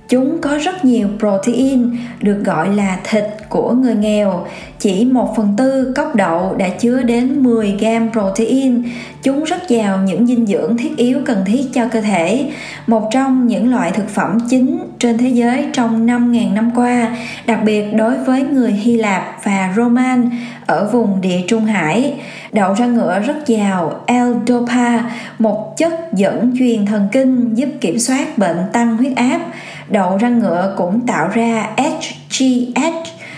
Chúng 0.09 0.41
có 0.41 0.59
rất 0.59 0.85
nhiều 0.85 1.09
protein, 1.19 1.97
được 2.23 2.43
gọi 2.45 2.75
là 2.75 2.99
thịt 3.05 3.25
của 3.49 3.73
người 3.73 3.95
nghèo. 3.95 4.47
Chỉ 4.79 5.05
1 5.05 5.37
phần 5.37 5.55
tư 5.57 5.93
cốc 5.97 6.15
đậu 6.15 6.55
đã 6.59 6.69
chứa 6.69 7.03
đến 7.03 7.43
10 7.43 7.77
gram 7.81 8.13
protein. 8.13 8.83
Chúng 9.23 9.45
rất 9.45 9.69
giàu 9.69 9.99
những 9.99 10.27
dinh 10.27 10.47
dưỡng 10.47 10.77
thiết 10.77 10.97
yếu 10.97 11.19
cần 11.27 11.45
thiết 11.47 11.63
cho 11.73 11.89
cơ 11.89 12.01
thể. 12.01 12.51
Một 12.87 13.09
trong 13.13 13.47
những 13.47 13.71
loại 13.71 13.91
thực 13.91 14.09
phẩm 14.09 14.39
chính 14.51 14.79
trên 14.99 15.19
thế 15.19 15.29
giới 15.29 15.67
trong 15.73 16.07
5.000 16.07 16.55
năm 16.55 16.71
qua, 16.75 17.17
đặc 17.47 17.61
biệt 17.65 17.95
đối 17.95 18.15
với 18.17 18.43
người 18.43 18.73
Hy 18.73 18.97
Lạp 18.97 19.25
và 19.45 19.73
Roman 19.77 20.31
ở 20.67 20.89
vùng 20.93 21.21
địa 21.21 21.41
Trung 21.49 21.65
Hải. 21.65 22.15
Đậu 22.53 22.75
rang 22.75 22.95
ngựa 22.95 23.21
rất 23.21 23.47
giàu 23.47 24.01
L-dopa, 24.07 25.01
một 25.39 25.75
chất 25.77 26.13
dẫn 26.13 26.55
truyền 26.59 26.87
thần 26.87 27.09
kinh 27.13 27.55
giúp 27.55 27.69
kiểm 27.81 27.99
soát 27.99 28.39
bệnh 28.39 28.57
tăng 28.73 28.97
huyết 28.97 29.17
áp 29.17 29.41
đậu 29.89 30.17
răng 30.17 30.39
ngựa 30.39 30.75
cũng 30.77 31.07
tạo 31.07 31.29
ra 31.29 31.69
HGH, 31.77 32.85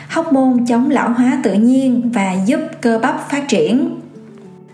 hóc 0.09 0.33
môn 0.33 0.67
chống 0.67 0.91
lão 0.91 1.11
hóa 1.11 1.39
tự 1.43 1.53
nhiên 1.53 2.11
và 2.15 2.37
giúp 2.47 2.61
cơ 2.81 2.99
bắp 2.99 3.31
phát 3.31 3.49
triển. 3.49 4.01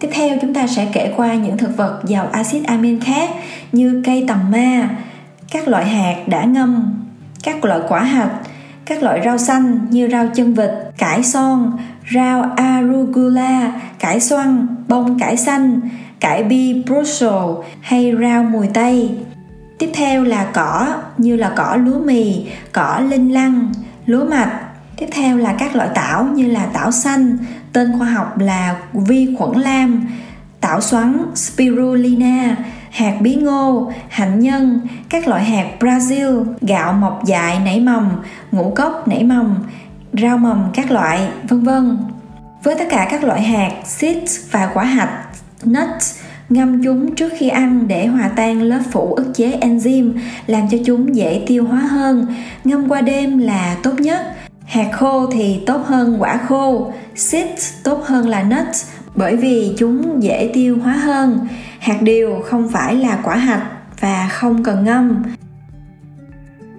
Tiếp 0.00 0.08
theo 0.12 0.38
chúng 0.40 0.54
ta 0.54 0.66
sẽ 0.66 0.88
kể 0.92 1.12
qua 1.16 1.35
những 1.35 1.58
thực 1.58 1.76
vật 1.76 2.00
giàu 2.04 2.28
axit 2.32 2.64
amin 2.64 3.00
khác 3.00 3.30
như 3.72 4.02
cây 4.06 4.24
tầm 4.28 4.50
ma, 4.50 4.88
các 5.50 5.68
loại 5.68 5.85
hạt 5.85 6.16
đã 6.26 6.44
ngâm, 6.44 6.94
các 7.42 7.64
loại 7.64 7.80
quả 7.88 8.00
hạch, 8.00 8.32
các 8.85 9.02
loại 9.02 9.20
rau 9.24 9.38
xanh 9.38 9.78
như 9.90 10.08
rau 10.12 10.26
chân 10.35 10.54
vịt, 10.54 10.70
cải 10.98 11.22
son, 11.22 11.72
rau 12.14 12.42
arugula, 12.56 13.80
cải 13.98 14.20
xoăn, 14.20 14.66
bông 14.88 15.18
cải 15.18 15.37
xanh, 15.37 15.80
cải 16.20 16.44
bi 16.44 16.82
Brussels 16.87 17.66
hay 17.80 18.14
rau 18.20 18.42
mùi 18.42 18.66
tây 18.74 19.11
tiếp 19.82 19.90
theo 19.94 20.24
là 20.24 20.44
cỏ, 20.54 20.94
như 21.18 21.36
là 21.36 21.52
cỏ 21.56 21.76
lúa 21.84 21.98
mì, 21.98 22.46
cỏ 22.72 23.00
linh 23.08 23.32
lăng, 23.32 23.72
lúa 24.06 24.24
mạch. 24.24 24.60
Tiếp 24.96 25.06
theo 25.12 25.36
là 25.36 25.54
các 25.58 25.76
loại 25.76 25.88
tảo, 25.94 26.24
như 26.24 26.46
là 26.46 26.66
tảo 26.66 26.92
xanh, 26.92 27.38
tên 27.72 27.98
khoa 27.98 28.06
học 28.06 28.38
là 28.38 28.76
vi 28.92 29.34
khuẩn 29.38 29.60
lam, 29.60 30.06
tảo 30.60 30.80
xoắn, 30.80 31.24
spirulina, 31.34 32.56
hạt 32.90 33.16
bí 33.20 33.34
ngô, 33.34 33.92
hạnh 34.08 34.40
nhân, 34.40 34.80
các 35.08 35.28
loại 35.28 35.44
hạt 35.44 35.66
brazil, 35.80 36.44
gạo 36.60 36.92
mọc 36.92 37.24
dại 37.24 37.58
nảy 37.64 37.80
mầm, 37.80 38.10
ngũ 38.52 38.72
cốc 38.76 39.08
nảy 39.08 39.24
mầm, 39.24 39.54
rau 40.12 40.38
mầm 40.38 40.70
các 40.74 40.90
loại, 40.90 41.28
vân 41.48 41.64
vân. 41.64 41.98
Với 42.62 42.74
tất 42.78 42.86
cả 42.90 43.08
các 43.10 43.24
loại 43.24 43.42
hạt, 43.42 43.72
seeds 43.84 44.40
và 44.50 44.70
quả 44.74 44.84
hạch 44.84 45.18
nuts 45.64 46.21
ngâm 46.48 46.83
chúng 46.83 47.14
trước 47.14 47.33
khi 47.37 47.48
ăn 47.48 47.88
để 47.88 48.07
hòa 48.07 48.31
tan 48.37 48.62
lớp 48.62 48.81
phủ 48.90 49.14
ức 49.14 49.33
chế 49.35 49.59
enzyme, 49.61 50.12
làm 50.46 50.62
cho 50.70 50.78
chúng 50.87 51.16
dễ 51.16 51.42
tiêu 51.46 51.64
hóa 51.64 51.81
hơn. 51.81 52.26
Ngâm 52.64 52.88
qua 52.88 53.00
đêm 53.00 53.38
là 53.38 53.76
tốt 53.83 54.00
nhất. 54.00 54.20
Hạt 54.64 54.88
khô 54.92 55.26
thì 55.26 55.61
tốt 55.66 55.83
hơn 55.87 56.16
quả 56.18 56.37
khô. 56.48 56.92
Seeds 57.14 57.72
tốt 57.85 58.02
hơn 58.05 58.28
là 58.28 58.42
nuts, 58.42 58.87
bởi 59.14 59.37
vì 59.37 59.74
chúng 59.78 60.22
dễ 60.22 60.50
tiêu 60.55 60.78
hóa 60.83 60.92
hơn. 60.92 61.48
Hạt 61.78 62.02
điều 62.02 62.42
không 62.44 62.68
phải 62.68 62.94
là 62.94 63.18
quả 63.24 63.37
hạch 63.37 63.66
và 64.00 64.28
không 64.33 64.64
cần 64.64 64.85
ngâm. 64.85 65.22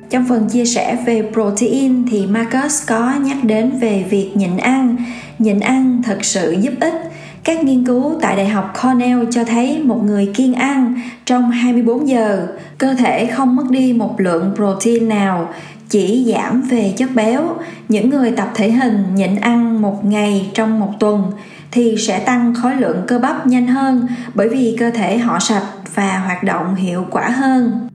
Trong 0.10 0.26
phần 0.30 0.50
chia 0.50 0.66
sẻ 0.66 0.98
về 1.06 1.30
protein 1.34 2.08
thì 2.12 2.26
Marcus 2.28 2.88
có 2.88 3.14
nhắc 3.22 3.38
đến 3.44 3.72
về 3.80 4.06
việc 4.10 4.32
nhịn 4.36 4.58
ăn. 4.58 4.96
Nhịn 5.40 5.60
ăn 5.60 6.02
thật 6.06 6.18
sự 6.22 6.56
giúp 6.62 6.74
ích. 6.80 7.13
Các 7.44 7.64
nghiên 7.64 7.86
cứu 7.86 8.20
tại 8.22 8.36
Đại 8.36 8.48
học 8.48 8.74
Cornell 8.84 9.24
cho 9.32 9.44
thấy 9.44 9.84
một 9.84 10.04
người 10.04 10.32
kiêng 10.34 10.54
ăn 10.54 11.02
trong 11.26 11.52
24 11.52 12.08
giờ, 12.08 12.48
cơ 12.78 12.94
thể 12.94 13.26
không 13.26 13.56
mất 13.56 13.64
đi 13.70 13.94
một 13.94 14.20
lượng 14.20 14.52
protein 14.56 15.10
nào, 15.10 15.54
chỉ 15.90 16.34
giảm 16.34 16.62
về 16.62 16.94
chất 16.98 17.10
béo. 17.16 17.44
Những 17.90 18.10
người 18.10 18.32
tập 18.32 18.52
thể 18.56 18.72
hình 18.72 19.16
nhịn 19.16 19.36
ăn 19.36 19.82
một 19.82 20.06
ngày 20.06 20.52
trong 20.54 20.80
một 20.80 20.92
tuần 21.00 21.32
thì 21.72 21.96
sẽ 21.98 22.20
tăng 22.20 22.54
khối 22.56 22.76
lượng 22.76 22.98
cơ 23.08 23.20
bắp 23.20 23.48
nhanh 23.48 23.68
hơn 23.68 24.08
bởi 24.34 24.50
vì 24.50 24.76
cơ 24.80 24.90
thể 24.90 25.18
họ 25.18 25.40
sạch 25.40 25.66
và 25.96 26.20
hoạt 26.20 26.44
động 26.44 26.76
hiệu 26.76 27.06
quả 27.12 27.30
hơn. 27.30 27.90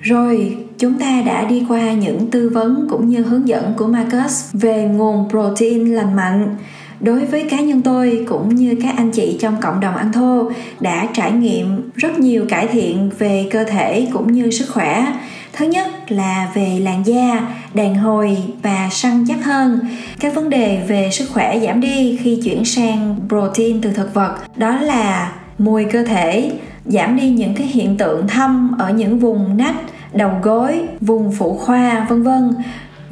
Rồi, 0.00 0.56
chúng 0.78 0.98
ta 0.98 1.22
đã 1.26 1.44
đi 1.44 1.62
qua 1.68 1.92
những 1.92 2.30
tư 2.30 2.48
vấn 2.48 2.86
cũng 2.90 3.08
như 3.08 3.22
hướng 3.22 3.48
dẫn 3.48 3.74
của 3.76 3.86
Marcus 3.86 4.44
về 4.52 4.84
nguồn 4.84 5.30
protein 5.30 5.94
lành 5.94 6.16
mạnh 6.16 6.56
đối 7.04 7.24
với 7.24 7.46
cá 7.50 7.60
nhân 7.60 7.82
tôi 7.82 8.24
cũng 8.28 8.54
như 8.54 8.76
các 8.82 8.94
anh 8.96 9.10
chị 9.10 9.38
trong 9.40 9.56
cộng 9.60 9.80
đồng 9.80 9.96
ăn 9.96 10.12
thô 10.12 10.50
đã 10.80 11.06
trải 11.14 11.32
nghiệm 11.32 11.90
rất 11.94 12.18
nhiều 12.18 12.46
cải 12.48 12.66
thiện 12.66 13.10
về 13.18 13.48
cơ 13.50 13.64
thể 13.64 14.08
cũng 14.12 14.32
như 14.32 14.50
sức 14.50 14.66
khỏe. 14.72 15.06
Thứ 15.52 15.64
nhất 15.66 16.12
là 16.12 16.50
về 16.54 16.80
làn 16.82 17.06
da, 17.06 17.54
đàn 17.74 17.94
hồi 17.94 18.36
và 18.62 18.88
săn 18.92 19.24
chắc 19.28 19.44
hơn. 19.44 19.78
Các 20.20 20.34
vấn 20.34 20.50
đề 20.50 20.80
về 20.88 21.08
sức 21.12 21.28
khỏe 21.32 21.60
giảm 21.60 21.80
đi 21.80 22.18
khi 22.22 22.40
chuyển 22.44 22.64
sang 22.64 23.16
protein 23.28 23.80
từ 23.80 23.90
thực 23.90 24.14
vật, 24.14 24.34
đó 24.56 24.76
là 24.80 25.32
mùi 25.58 25.84
cơ 25.84 26.04
thể, 26.04 26.52
giảm 26.84 27.16
đi 27.16 27.30
những 27.30 27.54
cái 27.54 27.66
hiện 27.66 27.96
tượng 27.96 28.28
thâm 28.28 28.76
ở 28.78 28.90
những 28.90 29.18
vùng 29.18 29.56
nách, 29.56 29.76
đầu 30.12 30.30
gối, 30.42 30.80
vùng 31.00 31.32
phụ 31.38 31.58
khoa, 31.58 32.06
vân 32.08 32.22
vân 32.22 32.54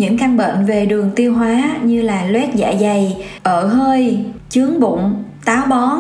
những 0.03 0.19
căn 0.19 0.37
bệnh 0.37 0.65
về 0.65 0.87
đường 0.87 1.11
tiêu 1.17 1.35
hóa 1.35 1.77
như 1.83 2.03
là 2.03 2.25
loét 2.25 2.55
dạ 2.55 2.73
dày 2.81 3.17
ợ 3.43 3.67
hơi, 3.67 4.25
chướng 4.49 4.81
bụng, 4.81 5.25
táo 5.45 5.67
bón 5.67 5.99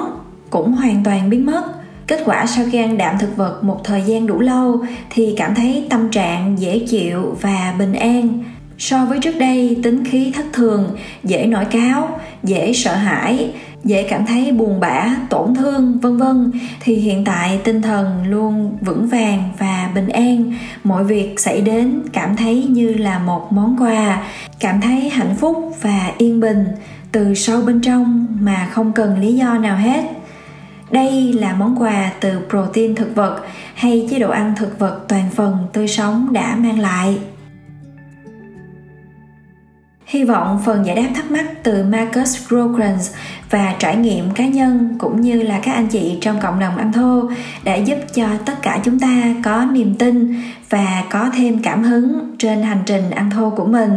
cũng 0.51 0.73
hoàn 0.73 1.05
toàn 1.05 1.31
biến 1.31 1.47
mất. 1.47 1.65
Kết 2.07 2.23
quả 2.25 2.47
sau 2.47 2.65
khi 2.73 2.79
ăn 2.79 2.99
đạm 2.99 3.19
thực 3.19 3.37
vật 3.37 3.65
một 3.65 3.81
thời 3.85 4.03
gian 4.03 4.27
đủ 4.27 4.41
lâu 4.41 4.81
thì 5.11 5.35
cảm 5.37 5.55
thấy 5.55 5.87
tâm 5.91 6.11
trạng 6.11 6.59
dễ 6.59 6.79
chịu 6.89 7.37
và 7.41 7.75
bình 7.79 7.93
an 7.93 8.45
so 8.83 9.05
với 9.05 9.19
trước 9.19 9.39
đây, 9.39 9.77
tính 9.83 10.05
khí 10.05 10.33
thất 10.35 10.45
thường, 10.53 10.97
dễ 11.25 11.47
nổi 11.47 11.65
cáo, 11.65 12.21
dễ 12.43 12.73
sợ 12.73 12.95
hãi, 12.95 13.51
dễ 13.85 14.07
cảm 14.09 14.27
thấy 14.27 14.53
buồn 14.53 14.81
bã, 14.81 15.17
tổn 15.31 15.55
thương, 15.55 15.99
vân 15.99 16.17
vân. 16.17 16.53
Thì 16.81 16.95
hiện 16.95 17.25
tại, 17.25 17.61
tinh 17.65 17.83
thần 17.83 18.27
luôn 18.27 18.77
vững 18.81 19.07
vàng 19.07 19.51
và 19.59 19.91
bình 19.95 20.09
an. 20.09 20.55
Mọi 20.85 21.05
việc 21.05 21.41
xảy 21.41 21.61
đến 21.61 22.03
cảm 22.13 22.37
thấy 22.37 22.65
như 22.65 22.95
là 22.95 23.19
một 23.19 23.53
món 23.53 23.77
quà. 23.81 24.23
Cảm 24.61 24.81
thấy 24.81 25.09
hạnh 25.09 25.35
phúc 25.41 25.77
và 25.81 26.13
yên 26.19 26.41
bình 26.41 26.65
từ 27.13 27.35
sâu 27.35 27.63
bên 27.63 27.81
trong 27.81 28.27
mà 28.41 28.69
không 28.73 28.93
cần 28.93 29.21
lý 29.21 29.35
do 29.35 29.59
nào 29.59 29.77
hết. 29.77 30.05
Đây 30.91 31.33
là 31.33 31.55
món 31.55 31.83
quà 31.83 32.13
từ 32.21 32.41
protein 32.51 32.95
thực 32.95 33.15
vật 33.15 33.41
hay 33.75 34.09
chế 34.11 34.19
độ 34.19 34.31
ăn 34.31 34.55
thực 34.57 34.79
vật 34.79 35.01
toàn 35.09 35.31
phần 35.35 35.57
tươi 35.73 35.89
sống 35.89 36.33
đã 36.33 36.57
mang 36.57 36.79
lại. 36.79 37.19
Hy 40.13 40.25
vọng 40.25 40.61
phần 40.65 40.87
giải 40.87 40.97
đáp 40.97 41.09
thắc 41.15 41.31
mắc 41.31 41.45
từ 41.63 41.85
Marcus 41.85 42.49
Grogrens 42.49 43.11
và 43.51 43.75
trải 43.79 43.97
nghiệm 43.97 44.31
cá 44.31 44.47
nhân 44.47 44.97
cũng 44.99 45.21
như 45.21 45.43
là 45.43 45.61
các 45.63 45.73
anh 45.73 45.87
chị 45.87 46.19
trong 46.21 46.41
cộng 46.41 46.61
đồng 46.61 46.77
ăn 46.77 46.93
thô 46.93 47.31
đã 47.65 47.75
giúp 47.75 47.97
cho 48.15 48.27
tất 48.47 48.63
cả 48.63 48.81
chúng 48.85 48.99
ta 48.99 49.35
có 49.45 49.67
niềm 49.73 49.95
tin 49.99 50.35
và 50.71 51.05
có 51.11 51.31
thêm 51.37 51.63
cảm 51.63 51.83
hứng 51.83 52.35
trên 52.39 52.63
hành 52.63 52.83
trình 52.87 53.11
ăn 53.11 53.31
thô 53.31 53.51
của 53.51 53.65
mình. 53.65 53.93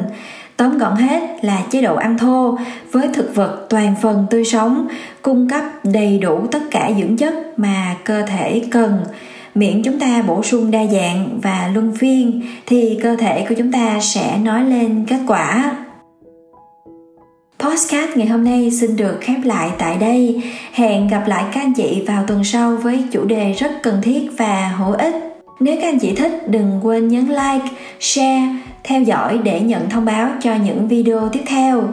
Tóm 0.58 0.78
gọn 0.78 0.96
hết 0.96 1.22
là 1.42 1.62
chế 1.72 1.82
độ 1.82 1.96
ăn 1.96 2.18
thô 2.18 2.58
với 2.92 3.08
thực 3.14 3.36
vật 3.36 3.66
toàn 3.70 3.96
phần 4.02 4.26
tươi 4.30 4.46
sống, 4.46 4.88
cung 5.22 5.50
cấp 5.50 5.64
đầy 5.84 6.20
đủ 6.20 6.48
tất 6.52 6.62
cả 6.72 6.92
dưỡng 7.00 7.18
chất 7.18 7.60
mà 7.60 7.96
cơ 8.04 8.22
thể 8.22 8.62
cần 8.72 9.04
miễn 9.56 9.84
chúng 9.84 10.00
ta 10.00 10.24
bổ 10.28 10.44
sung 10.44 10.72
đa 10.72 10.86
dạng 10.86 11.40
và 11.42 11.70
luân 11.74 11.96
phiên 11.96 12.42
thì 12.66 13.00
cơ 13.04 13.16
thể 13.16 13.46
của 13.50 13.56
chúng 13.58 13.72
ta 13.72 14.00
sẽ 14.02 14.38
nói 14.38 14.64
lên 14.64 15.06
kết 15.08 15.20
quả 15.28 15.72
Postcard 17.60 18.18
ngày 18.18 18.28
hôm 18.28 18.44
nay 18.44 18.72
xin 18.72 18.96
được 18.96 19.18
khép 19.22 19.38
lại 19.44 19.70
tại 19.78 19.98
đây. 19.98 20.42
Hẹn 20.72 21.08
gặp 21.08 21.24
lại 21.28 21.44
các 21.54 21.62
anh 21.62 21.74
chị 21.74 22.04
vào 22.08 22.24
tuần 22.28 22.44
sau 22.44 22.76
với 22.76 23.04
chủ 23.12 23.26
đề 23.26 23.54
rất 23.54 23.72
cần 23.84 24.02
thiết 24.02 24.30
và 24.38 24.68
hữu 24.68 24.92
ích. 24.92 25.16
Nếu 25.60 25.76
các 25.82 25.88
anh 25.88 26.00
chị 26.00 26.16
thích 26.16 26.50
đừng 26.50 26.80
quên 26.84 27.08
nhấn 27.08 27.28
like, 27.28 27.70
share, 28.00 28.56
theo 28.84 29.02
dõi 29.02 29.40
để 29.44 29.60
nhận 29.62 29.90
thông 29.90 30.06
báo 30.06 30.30
cho 30.42 30.56
những 30.56 30.88
video 30.88 31.30
tiếp 31.30 31.42
theo. 31.48 31.84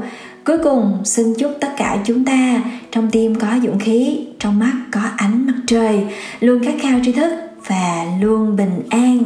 Cuối 0.44 0.58
cùng, 0.64 0.98
xin 1.04 1.34
chúc 1.38 1.52
tất 1.60 1.70
cả 1.76 1.98
chúng 2.04 2.24
ta 2.24 2.62
trong 2.90 3.10
tim 3.10 3.34
có 3.34 3.48
dũng 3.62 3.78
khí, 3.78 4.26
trong 4.38 4.58
mắt 4.58 4.72
có 4.92 5.00
ánh 5.16 5.46
mặt 5.46 5.60
trời, 5.66 6.00
luôn 6.40 6.64
khát 6.64 6.74
khao 6.82 7.00
tri 7.04 7.12
thức 7.12 7.32
và 7.72 8.04
luôn 8.20 8.56
bình 8.56 8.82
an. 8.90 9.18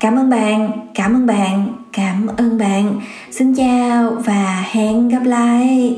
Cảm 0.00 0.16
ơn 0.16 0.30
bạn, 0.30 0.70
cảm 0.94 1.14
ơn 1.14 1.26
bạn, 1.26 1.68
cảm 1.92 2.26
ơn 2.36 2.58
bạn. 2.58 3.00
Xin 3.30 3.54
chào 3.54 4.10
và 4.10 4.64
hẹn 4.72 5.08
gặp 5.08 5.22
lại. 5.24 5.94